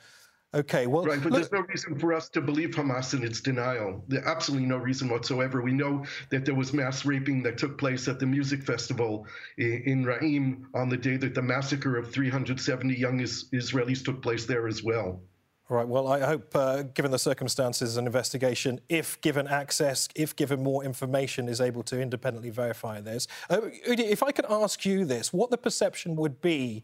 Okay, 0.53 0.89
well, 0.89 1.05
right, 1.05 1.23
but 1.23 1.31
look, 1.31 1.43
there's 1.43 1.53
no 1.53 1.61
reason 1.61 1.97
for 1.97 2.13
us 2.13 2.29
to 2.31 2.41
believe 2.41 2.71
Hamas 2.71 3.15
in 3.15 3.23
its 3.23 3.41
denial. 3.41 4.05
There's 4.09 4.27
absolutely 4.27 4.67
no 4.67 4.79
reason 4.79 5.09
whatsoever. 5.09 5.63
We 5.63 5.71
know 5.71 6.05
that 6.31 6.45
there 6.45 6.57
was 6.57 6.73
mass 6.73 7.05
raping 7.05 7.45
that 7.45 7.57
took 7.57 7.79
place 7.79 8.09
at 8.09 8.19
the 8.19 8.27
music 8.27 8.65
festival 8.65 9.29
in 9.59 10.05
Raim 10.05 10.65
on 10.75 10.89
the 10.89 10.97
day 10.97 11.17
that 11.19 11.35
the 11.35 11.43
massacre 11.43 11.97
of 11.97 12.13
370 12.13 12.95
young 12.95 13.21
Israelis 13.21 14.05
took 14.05 14.23
place 14.23 14.45
there 14.45 14.67
as 14.67 14.83
well. 14.83 15.23
Right. 15.69 15.87
Well, 15.87 16.09
I 16.09 16.19
hope, 16.19 16.57
uh, 16.57 16.83
given 16.83 17.13
the 17.13 17.19
circumstances, 17.19 17.97
an 17.97 18.05
investigation, 18.05 18.81
if 18.89 19.21
given 19.21 19.47
access, 19.47 20.09
if 20.17 20.35
given 20.35 20.65
more 20.65 20.83
information, 20.83 21.49
is 21.49 21.61
able 21.61 21.85
to 21.85 22.01
independently 22.01 22.51
verify 22.51 23.01
this. 23.01 23.29
Uh, 23.49 23.61
Udi, 23.87 24.01
if 24.01 24.25
I 24.25 24.33
could 24.33 24.47
ask 24.51 24.85
you 24.85 25.05
this, 25.05 25.33
what 25.33 25.51
the 25.51 25.57
perception 25.57 26.17
would 26.17 26.41
be 26.41 26.83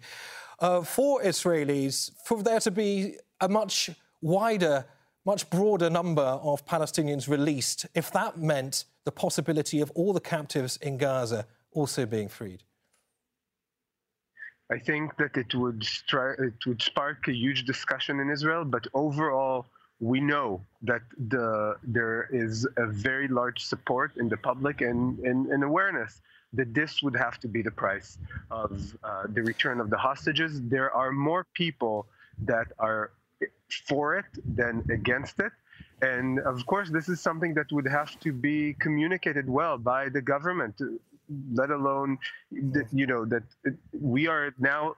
uh, 0.60 0.82
for 0.82 1.20
Israelis 1.20 2.12
for 2.24 2.44
there 2.44 2.60
to 2.60 2.70
be 2.70 3.16
a 3.40 3.48
much 3.48 3.90
wider, 4.22 4.84
much 5.24 5.48
broader 5.50 5.90
number 5.90 6.22
of 6.22 6.64
Palestinians 6.66 7.28
released 7.28 7.86
if 7.94 8.10
that 8.12 8.38
meant 8.38 8.84
the 9.04 9.12
possibility 9.12 9.80
of 9.80 9.90
all 9.92 10.12
the 10.12 10.20
captives 10.20 10.76
in 10.78 10.98
Gaza 10.98 11.46
also 11.72 12.06
being 12.06 12.28
freed? 12.28 12.62
I 14.70 14.78
think 14.78 15.16
that 15.16 15.36
it 15.36 15.54
would 15.54 15.86
it 16.48 16.66
would 16.66 16.82
spark 16.82 17.28
a 17.28 17.32
huge 17.32 17.64
discussion 17.66 18.18
in 18.18 18.30
Israel, 18.30 18.64
but 18.64 18.86
overall, 18.94 19.66
we 20.00 20.20
know 20.20 20.60
that 20.82 21.02
the 21.28 21.76
there 21.84 22.28
is 22.32 22.66
a 22.76 22.86
very 22.86 23.28
large 23.28 23.60
support 23.64 24.16
in 24.16 24.28
the 24.28 24.36
public 24.36 24.80
and, 24.80 25.18
and, 25.20 25.46
and 25.46 25.62
awareness 25.62 26.20
that 26.52 26.74
this 26.74 27.02
would 27.02 27.16
have 27.16 27.38
to 27.40 27.48
be 27.48 27.62
the 27.62 27.70
price 27.70 28.18
of 28.50 28.96
uh, 29.04 29.24
the 29.28 29.42
return 29.42 29.80
of 29.80 29.88
the 29.88 29.96
hostages. 29.96 30.62
There 30.62 30.90
are 30.90 31.12
more 31.12 31.46
people 31.54 32.06
that 32.38 32.68
are 32.78 33.12
for 33.70 34.16
it 34.16 34.26
than 34.44 34.84
against 34.90 35.40
it. 35.40 35.52
And 36.02 36.40
of 36.40 36.66
course, 36.66 36.90
this 36.90 37.08
is 37.08 37.20
something 37.20 37.54
that 37.54 37.72
would 37.72 37.86
have 37.86 38.18
to 38.20 38.32
be 38.32 38.74
communicated 38.74 39.48
well 39.48 39.78
by 39.78 40.08
the 40.08 40.20
government, 40.20 40.80
let 41.52 41.70
alone, 41.70 42.18
that, 42.52 42.86
you 42.92 43.06
know, 43.06 43.24
that 43.24 43.44
we 43.98 44.26
are 44.26 44.54
now 44.58 44.96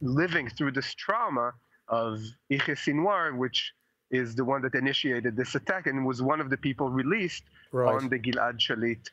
living 0.00 0.48
through 0.48 0.72
this 0.72 0.92
trauma 0.94 1.52
of 1.88 2.20
Yahya 2.48 2.74
Sinwar, 2.74 3.36
which 3.36 3.72
is 4.10 4.34
the 4.34 4.44
one 4.44 4.60
that 4.62 4.74
initiated 4.74 5.36
this 5.36 5.54
attack 5.54 5.86
and 5.86 6.04
was 6.04 6.20
one 6.20 6.40
of 6.40 6.50
the 6.50 6.56
people 6.56 6.90
released 6.90 7.44
right. 7.70 7.94
on 7.94 8.08
the 8.08 8.18
Gilad 8.18 8.58
Shalit, 8.58 9.08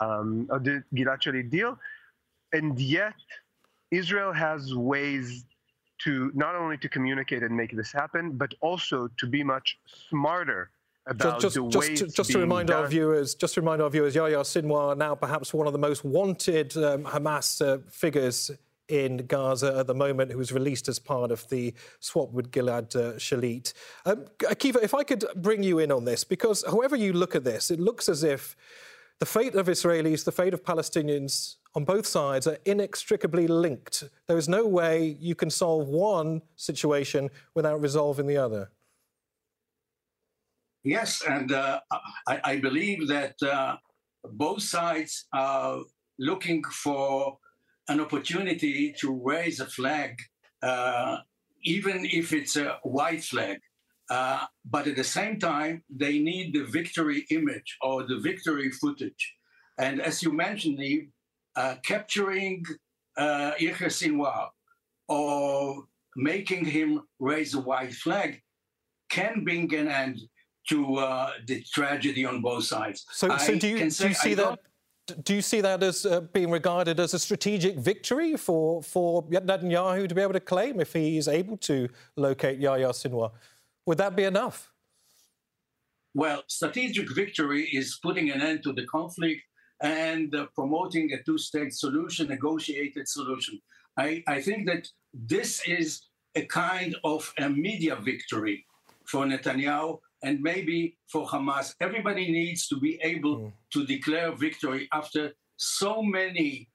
um, 0.00 0.46
the 0.46 0.82
Gilad 0.94 1.20
Shalit 1.22 1.50
deal. 1.50 1.78
And 2.52 2.78
yet, 2.80 3.14
Israel 3.90 4.32
has 4.32 4.74
ways 4.74 5.44
to 6.04 6.30
not 6.34 6.54
only 6.54 6.76
to 6.78 6.88
communicate 6.88 7.42
and 7.42 7.56
make 7.56 7.74
this 7.76 7.92
happen, 7.92 8.32
but 8.32 8.52
also 8.60 9.08
to 9.18 9.26
be 9.26 9.42
much 9.42 9.78
smarter 10.08 10.70
about 11.06 11.40
just, 11.40 11.56
just, 11.56 11.70
just, 11.70 11.96
to, 11.96 12.06
just 12.08 12.30
to 12.32 12.38
remind 12.38 12.68
done. 12.68 12.82
our 12.82 12.88
viewers, 12.88 13.34
just 13.34 13.54
to 13.54 13.60
remind 13.60 13.80
our 13.80 13.90
viewers, 13.90 14.14
Yahya 14.14 14.38
Sinwar 14.38 14.96
now 14.96 15.14
perhaps 15.14 15.54
one 15.54 15.66
of 15.66 15.72
the 15.72 15.78
most 15.78 16.04
wanted 16.04 16.76
um, 16.76 17.04
Hamas 17.04 17.66
uh, 17.66 17.78
figures 17.90 18.50
in 18.88 19.18
Gaza 19.26 19.78
at 19.78 19.86
the 19.86 19.94
moment, 19.94 20.32
who 20.32 20.38
was 20.38 20.52
released 20.52 20.88
as 20.88 20.98
part 20.98 21.30
of 21.30 21.48
the 21.50 21.74
swap 22.00 22.32
with 22.32 22.50
Gilad 22.50 22.96
uh, 22.96 23.14
Shalit. 23.16 23.72
Um, 24.06 24.24
Akiva, 24.38 24.82
if 24.82 24.94
I 24.94 25.02
could 25.02 25.24
bring 25.36 25.62
you 25.62 25.78
in 25.78 25.92
on 25.92 26.04
this, 26.04 26.24
because 26.24 26.64
however 26.66 26.96
you 26.96 27.12
look 27.12 27.34
at 27.34 27.44
this, 27.44 27.70
it 27.70 27.80
looks 27.80 28.08
as 28.08 28.22
if 28.22 28.56
the 29.18 29.26
fate 29.26 29.54
of 29.54 29.66
Israelis, 29.66 30.24
the 30.24 30.32
fate 30.32 30.54
of 30.54 30.64
Palestinians 30.64 31.56
on 31.74 31.84
both 31.84 32.06
sides 32.06 32.46
are 32.46 32.58
inextricably 32.64 33.46
linked. 33.46 34.04
There 34.26 34.38
is 34.38 34.48
no 34.48 34.66
way 34.66 35.16
you 35.20 35.34
can 35.34 35.50
solve 35.50 35.88
one 35.88 36.42
situation 36.56 37.30
without 37.54 37.80
resolving 37.80 38.26
the 38.26 38.36
other. 38.36 38.70
Yes, 40.84 41.22
and 41.28 41.52
uh, 41.52 41.80
I, 42.26 42.40
I, 42.44 42.56
believe 42.60 43.08
that 43.08 43.34
uh, 43.42 43.76
both 44.24 44.62
sides 44.62 45.26
are 45.34 45.80
looking 46.18 46.62
for 46.64 47.38
an 47.88 48.00
opportunity 48.00 48.94
to 49.00 49.20
raise 49.24 49.60
a 49.60 49.66
flag, 49.66 50.16
uh, 50.62 51.18
even 51.64 52.06
if 52.06 52.32
it's 52.32 52.56
a 52.56 52.78
white 52.84 53.24
flag. 53.24 53.58
Uh, 54.08 54.46
but 54.64 54.86
at 54.86 54.96
the 54.96 55.04
same 55.04 55.38
time, 55.38 55.82
they 55.90 56.18
need 56.18 56.54
the 56.54 56.64
victory 56.64 57.26
image 57.30 57.76
or 57.82 58.06
the 58.06 58.18
victory 58.20 58.70
footage. 58.70 59.34
And 59.78 60.00
as 60.00 60.22
you 60.22 60.32
mentioned, 60.32 60.78
uh, 60.80 60.84
capturing 61.82 62.64
uh, 63.16 63.52
Yahya 63.58 63.88
Sinwar 63.88 64.48
or 65.08 65.84
making 66.16 66.64
him 66.64 67.02
raise 67.18 67.54
a 67.54 67.60
white 67.60 67.94
flag 67.94 68.40
can 69.08 69.44
bring 69.44 69.72
an 69.74 69.88
end 69.88 70.20
to 70.68 70.96
uh, 70.96 71.30
the 71.46 71.62
tragedy 71.72 72.24
on 72.26 72.42
both 72.42 72.64
sides. 72.64 73.06
So, 73.10 73.36
so 73.38 73.56
do, 73.56 73.68
you, 73.68 73.90
do 73.90 74.08
you 74.08 74.14
see 74.14 74.34
that? 74.34 74.58
Do 75.22 75.34
you 75.34 75.40
see 75.40 75.62
that 75.62 75.82
as 75.82 76.04
uh, 76.04 76.20
being 76.20 76.50
regarded 76.50 77.00
as 77.00 77.14
a 77.14 77.18
strategic 77.18 77.76
victory 77.78 78.36
for, 78.36 78.82
for 78.82 79.22
Netanyahu 79.24 80.06
to 80.06 80.14
be 80.14 80.20
able 80.20 80.34
to 80.34 80.40
claim 80.40 80.80
if 80.80 80.92
he 80.92 81.16
is 81.16 81.28
able 81.28 81.56
to 81.58 81.88
locate 82.16 82.58
Yahya 82.58 82.90
Sinwar? 82.90 83.30
Would 83.86 83.96
that 83.96 84.14
be 84.14 84.24
enough? 84.24 84.70
Well, 86.14 86.42
strategic 86.46 87.10
victory 87.14 87.70
is 87.72 87.98
putting 88.02 88.30
an 88.30 88.42
end 88.42 88.62
to 88.64 88.74
the 88.74 88.84
conflict 88.84 89.40
and 89.80 90.34
uh, 90.34 90.46
promoting 90.54 91.12
a 91.12 91.22
two 91.22 91.38
state 91.38 91.72
solution, 91.72 92.28
negotiated 92.28 93.08
solution. 93.08 93.60
I, 93.96 94.22
I 94.26 94.40
think 94.40 94.66
that 94.66 94.88
this 95.12 95.66
is 95.66 96.02
a 96.34 96.44
kind 96.44 96.96
of 97.04 97.32
a 97.38 97.48
media 97.48 97.96
victory 97.96 98.64
for 99.04 99.24
Netanyahu 99.24 99.98
and 100.22 100.40
maybe 100.40 100.96
for 101.06 101.26
Hamas. 101.26 101.74
Everybody 101.80 102.30
needs 102.30 102.68
to 102.68 102.78
be 102.78 102.98
able 103.02 103.36
mm. 103.38 103.52
to 103.72 103.86
declare 103.86 104.32
victory 104.32 104.88
after 104.92 105.32
so 105.56 106.02
many 106.02 106.68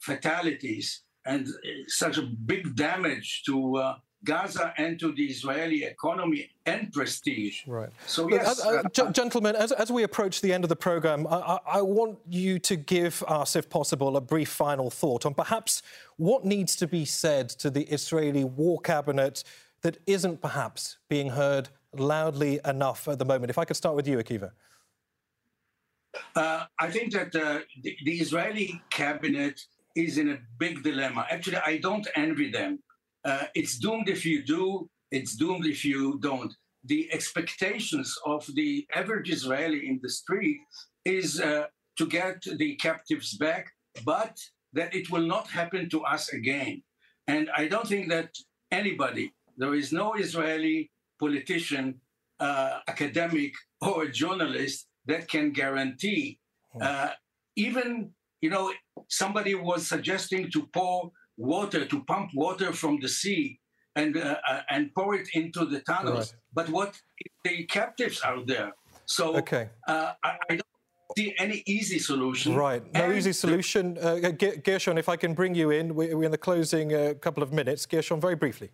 fatalities 0.00 1.02
and 1.26 1.46
uh, 1.46 1.68
such 1.86 2.18
a 2.18 2.22
big 2.22 2.74
damage 2.74 3.42
to 3.46 3.76
uh, 3.76 3.94
Gaza 4.24 4.74
and 4.76 4.98
to 5.00 5.12
the 5.12 5.24
Israeli 5.24 5.84
economy 5.84 6.50
and 6.66 6.92
prestige. 6.92 7.66
Right. 7.66 7.88
So, 8.06 8.24
Look, 8.24 8.42
yes. 8.42 8.64
Uh, 8.64 8.82
uh, 8.84 9.10
gentlemen, 9.10 9.56
as, 9.56 9.72
as 9.72 9.90
we 9.90 10.02
approach 10.02 10.40
the 10.40 10.52
end 10.52 10.64
of 10.64 10.68
the 10.68 10.76
program, 10.76 11.26
I, 11.26 11.36
I, 11.36 11.58
I, 11.66 11.82
want 11.82 12.18
you 12.28 12.58
to 12.58 12.76
give 12.76 13.22
us, 13.26 13.56
if 13.56 13.70
possible, 13.70 14.16
a 14.16 14.20
brief 14.20 14.50
final 14.50 14.90
thought 14.90 15.24
on 15.24 15.32
perhaps 15.34 15.82
what 16.16 16.44
needs 16.44 16.76
to 16.76 16.86
be 16.86 17.04
said 17.04 17.48
to 17.50 17.70
the 17.70 17.84
Israeli 17.84 18.44
war 18.44 18.78
cabinet 18.80 19.42
that 19.82 19.96
isn't 20.06 20.42
perhaps 20.42 20.98
being 21.08 21.30
heard 21.30 21.70
loudly 21.96 22.60
enough 22.66 23.08
at 23.08 23.18
the 23.18 23.24
moment. 23.24 23.50
If 23.50 23.58
I 23.58 23.64
could 23.64 23.76
start 23.76 23.96
with 23.96 24.06
you, 24.06 24.18
Akiva. 24.18 24.50
Uh, 26.34 26.64
I 26.78 26.90
think 26.90 27.12
that 27.12 27.34
uh, 27.34 27.60
the, 27.82 27.96
the 28.04 28.12
Israeli 28.18 28.82
cabinet 28.90 29.60
is 29.96 30.18
in 30.18 30.30
a 30.30 30.38
big 30.58 30.82
dilemma. 30.82 31.26
Actually, 31.30 31.58
I 31.58 31.78
don't 31.78 32.06
envy 32.14 32.50
them 32.50 32.80
uh, 33.24 33.44
it's 33.54 33.78
doomed 33.78 34.08
if 34.08 34.24
you 34.24 34.42
do, 34.44 34.88
it's 35.10 35.36
doomed 35.36 35.66
if 35.66 35.84
you 35.84 36.18
don't. 36.20 36.54
The 36.84 37.12
expectations 37.12 38.16
of 38.24 38.46
the 38.54 38.86
average 38.94 39.30
Israeli 39.30 39.88
in 39.88 40.00
the 40.02 40.08
street 40.08 40.58
is 41.04 41.40
uh, 41.40 41.66
to 41.98 42.06
get 42.06 42.42
the 42.56 42.76
captives 42.76 43.36
back, 43.36 43.70
but 44.04 44.38
that 44.72 44.94
it 44.94 45.10
will 45.10 45.26
not 45.26 45.46
happen 45.48 45.88
to 45.90 46.02
us 46.02 46.32
again. 46.32 46.82
And 47.26 47.50
I 47.56 47.66
don't 47.68 47.86
think 47.86 48.08
that 48.08 48.30
anybody, 48.70 49.34
there 49.56 49.74
is 49.74 49.92
no 49.92 50.14
Israeli 50.14 50.90
politician, 51.18 52.00
uh, 52.38 52.78
academic, 52.88 53.52
or 53.82 54.06
journalist 54.06 54.86
that 55.06 55.28
can 55.28 55.52
guarantee. 55.52 56.38
Hmm. 56.72 56.82
Uh, 56.82 57.10
even, 57.56 58.10
you 58.40 58.50
know, 58.50 58.72
somebody 59.08 59.54
was 59.54 59.86
suggesting 59.86 60.50
to 60.52 60.66
pour 60.72 61.10
water 61.40 61.84
to 61.86 62.04
pump 62.04 62.30
water 62.34 62.72
from 62.72 63.00
the 63.00 63.08
sea 63.08 63.58
and 63.96 64.16
uh, 64.16 64.36
uh, 64.48 64.60
and 64.70 64.94
pour 64.94 65.14
it 65.14 65.28
into 65.34 65.64
the 65.64 65.80
tunnels. 65.80 66.32
Right. 66.32 66.40
But 66.52 66.68
what 66.68 67.00
the 67.44 67.64
captives 67.64 68.20
are 68.20 68.44
there? 68.44 68.72
So 69.06 69.36
okay. 69.36 69.70
Uh, 69.88 70.12
I, 70.22 70.36
I, 70.50 70.54
don't 70.56 70.62
see 71.16 71.34
any 71.38 71.62
easy 71.66 71.98
solution. 71.98 72.54
Right, 72.54 72.82
no 72.94 73.04
and 73.04 73.12
easy 73.14 73.32
solution. 73.32 73.98
Uh, 73.98 74.30
Gershon, 74.64 74.98
if 74.98 75.08
I 75.08 75.16
can 75.16 75.34
bring 75.34 75.54
you 75.54 75.70
in, 75.70 75.94
we're 75.94 76.22
in 76.22 76.30
the 76.30 76.38
closing 76.38 76.94
uh, 76.94 77.14
couple 77.20 77.42
of 77.42 77.52
minutes. 77.52 77.86
Gershon, 77.86 78.20
very 78.20 78.36
briefly. 78.36 78.70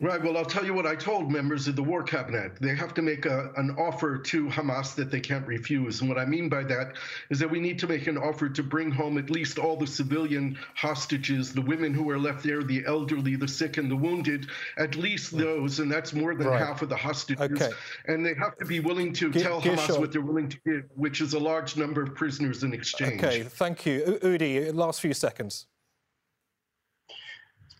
Right. 0.00 0.22
Well, 0.22 0.36
I'll 0.36 0.44
tell 0.44 0.64
you 0.64 0.74
what 0.74 0.86
I 0.86 0.94
told 0.94 1.32
members 1.32 1.66
of 1.66 1.74
the 1.74 1.82
war 1.82 2.04
cabinet. 2.04 2.52
They 2.60 2.76
have 2.76 2.94
to 2.94 3.02
make 3.02 3.26
a, 3.26 3.50
an 3.56 3.74
offer 3.76 4.16
to 4.16 4.46
Hamas 4.46 4.94
that 4.94 5.10
they 5.10 5.18
can't 5.18 5.44
refuse. 5.44 6.00
And 6.00 6.08
what 6.08 6.18
I 6.18 6.24
mean 6.24 6.48
by 6.48 6.62
that 6.64 6.92
is 7.30 7.40
that 7.40 7.50
we 7.50 7.58
need 7.58 7.80
to 7.80 7.88
make 7.88 8.06
an 8.06 8.16
offer 8.16 8.48
to 8.48 8.62
bring 8.62 8.92
home 8.92 9.18
at 9.18 9.28
least 9.28 9.58
all 9.58 9.76
the 9.76 9.88
civilian 9.88 10.56
hostages, 10.76 11.52
the 11.52 11.62
women 11.62 11.92
who 11.92 12.08
are 12.10 12.18
left 12.18 12.44
there, 12.44 12.62
the 12.62 12.84
elderly, 12.86 13.34
the 13.34 13.48
sick, 13.48 13.76
and 13.76 13.90
the 13.90 13.96
wounded, 13.96 14.46
at 14.76 14.94
least 14.94 15.36
those. 15.36 15.80
And 15.80 15.90
that's 15.90 16.12
more 16.12 16.36
than 16.36 16.46
right. 16.46 16.64
half 16.64 16.80
of 16.80 16.90
the 16.90 16.96
hostages. 16.96 17.50
Okay. 17.50 17.70
And 18.06 18.24
they 18.24 18.34
have 18.34 18.56
to 18.58 18.66
be 18.66 18.78
willing 18.78 19.12
to 19.14 19.32
G- 19.32 19.42
tell 19.42 19.60
Hamas 19.60 19.98
what 19.98 20.12
they're 20.12 20.20
willing 20.20 20.48
to 20.48 20.58
give, 20.64 20.84
which 20.94 21.20
is 21.20 21.34
a 21.34 21.40
large 21.40 21.76
number 21.76 22.04
of 22.04 22.14
prisoners 22.14 22.62
in 22.62 22.72
exchange. 22.72 23.24
Okay. 23.24 23.42
Thank 23.42 23.84
you. 23.84 24.20
Udi, 24.22 24.72
last 24.72 25.00
few 25.00 25.12
seconds 25.12 25.66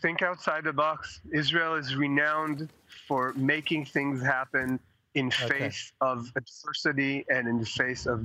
think 0.00 0.22
outside 0.22 0.64
the 0.64 0.72
box. 0.72 1.20
Israel 1.32 1.74
is 1.74 1.94
renowned 1.96 2.68
for 3.06 3.32
making 3.34 3.87
things 3.87 4.22
happen 4.22 4.78
in 5.14 5.30
face 5.30 5.92
of 6.00 6.30
adversity 6.37 7.24
and 7.28 7.48
in 7.48 7.58
the 7.58 7.66
face 7.66 8.06
of 8.06 8.24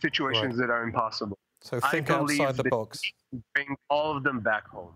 situations 0.00 0.56
right. 0.56 0.66
that 0.66 0.72
are 0.72 0.82
impossible. 0.82 1.38
So 1.60 1.80
think 1.80 2.10
outside 2.10 2.56
the 2.56 2.64
box. 2.64 3.00
Bring 3.54 3.76
all 3.90 4.16
of 4.16 4.22
them 4.22 4.40
back 4.40 4.68
home. 4.68 4.92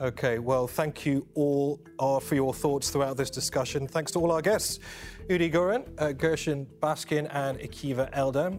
Okay, 0.00 0.38
well, 0.40 0.66
thank 0.66 1.06
you 1.06 1.28
all 1.34 1.80
uh, 1.98 2.18
for 2.18 2.34
your 2.34 2.52
thoughts 2.52 2.90
throughout 2.90 3.16
this 3.16 3.30
discussion. 3.30 3.86
Thanks 3.86 4.10
to 4.12 4.18
all 4.18 4.32
our 4.32 4.42
guests 4.42 4.80
Udi 5.28 5.50
Goren, 5.50 5.84
uh, 5.98 6.12
Gershon 6.12 6.66
Baskin, 6.80 7.28
and 7.32 7.58
Akiva 7.60 8.12
Eldar. 8.12 8.58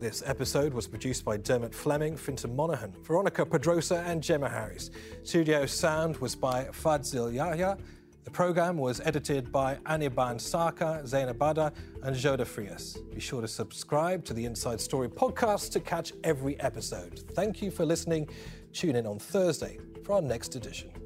This 0.00 0.22
episode 0.24 0.72
was 0.72 0.86
produced 0.86 1.24
by 1.24 1.38
Dermot 1.38 1.74
Fleming, 1.74 2.16
Fintan 2.16 2.54
Monahan, 2.54 2.94
Veronica 3.02 3.44
Pedrosa, 3.44 4.04
and 4.06 4.22
Gemma 4.22 4.48
Harris. 4.48 4.92
Studio 5.24 5.66
sound 5.66 6.16
was 6.18 6.36
by 6.36 6.66
Fadzil 6.66 7.34
Yahya. 7.34 7.76
The 8.22 8.30
program 8.30 8.76
was 8.76 9.00
edited 9.00 9.50
by 9.50 9.74
Anirban 9.86 10.36
Sarkar, 10.36 11.04
Zainab 11.04 11.38
Bada, 11.38 11.72
and 12.04 12.14
Joda 12.14 12.46
Frias. 12.46 12.98
Be 13.12 13.18
sure 13.18 13.40
to 13.40 13.48
subscribe 13.48 14.24
to 14.26 14.34
the 14.34 14.44
Inside 14.44 14.80
Story 14.80 15.08
podcast 15.08 15.72
to 15.72 15.80
catch 15.80 16.12
every 16.22 16.60
episode. 16.60 17.24
Thank 17.34 17.60
you 17.60 17.72
for 17.72 17.84
listening. 17.84 18.28
Tune 18.72 18.94
in 18.94 19.04
on 19.04 19.18
Thursday 19.18 19.78
for 20.04 20.12
our 20.14 20.22
next 20.22 20.54
edition. 20.54 20.97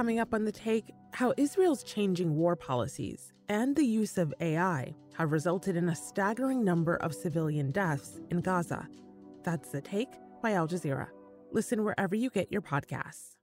Coming 0.00 0.18
up 0.18 0.32
on 0.32 0.46
the 0.46 0.52
take 0.52 0.94
how 1.12 1.34
Israel's 1.36 1.82
changing 1.82 2.34
war 2.34 2.56
policies 2.56 3.34
and 3.50 3.76
the 3.76 3.84
use 3.84 4.16
of 4.16 4.32
AI 4.40 4.94
have 5.12 5.30
resulted 5.30 5.76
in 5.76 5.90
a 5.90 5.94
staggering 5.94 6.64
number 6.64 6.96
of 7.02 7.14
civilian 7.14 7.70
deaths 7.70 8.18
in 8.30 8.40
Gaza. 8.40 8.88
That's 9.42 9.68
the 9.68 9.82
take 9.82 10.08
by 10.42 10.52
Al 10.52 10.66
Jazeera. 10.66 11.08
Listen 11.52 11.84
wherever 11.84 12.14
you 12.14 12.30
get 12.30 12.50
your 12.50 12.62
podcasts. 12.62 13.39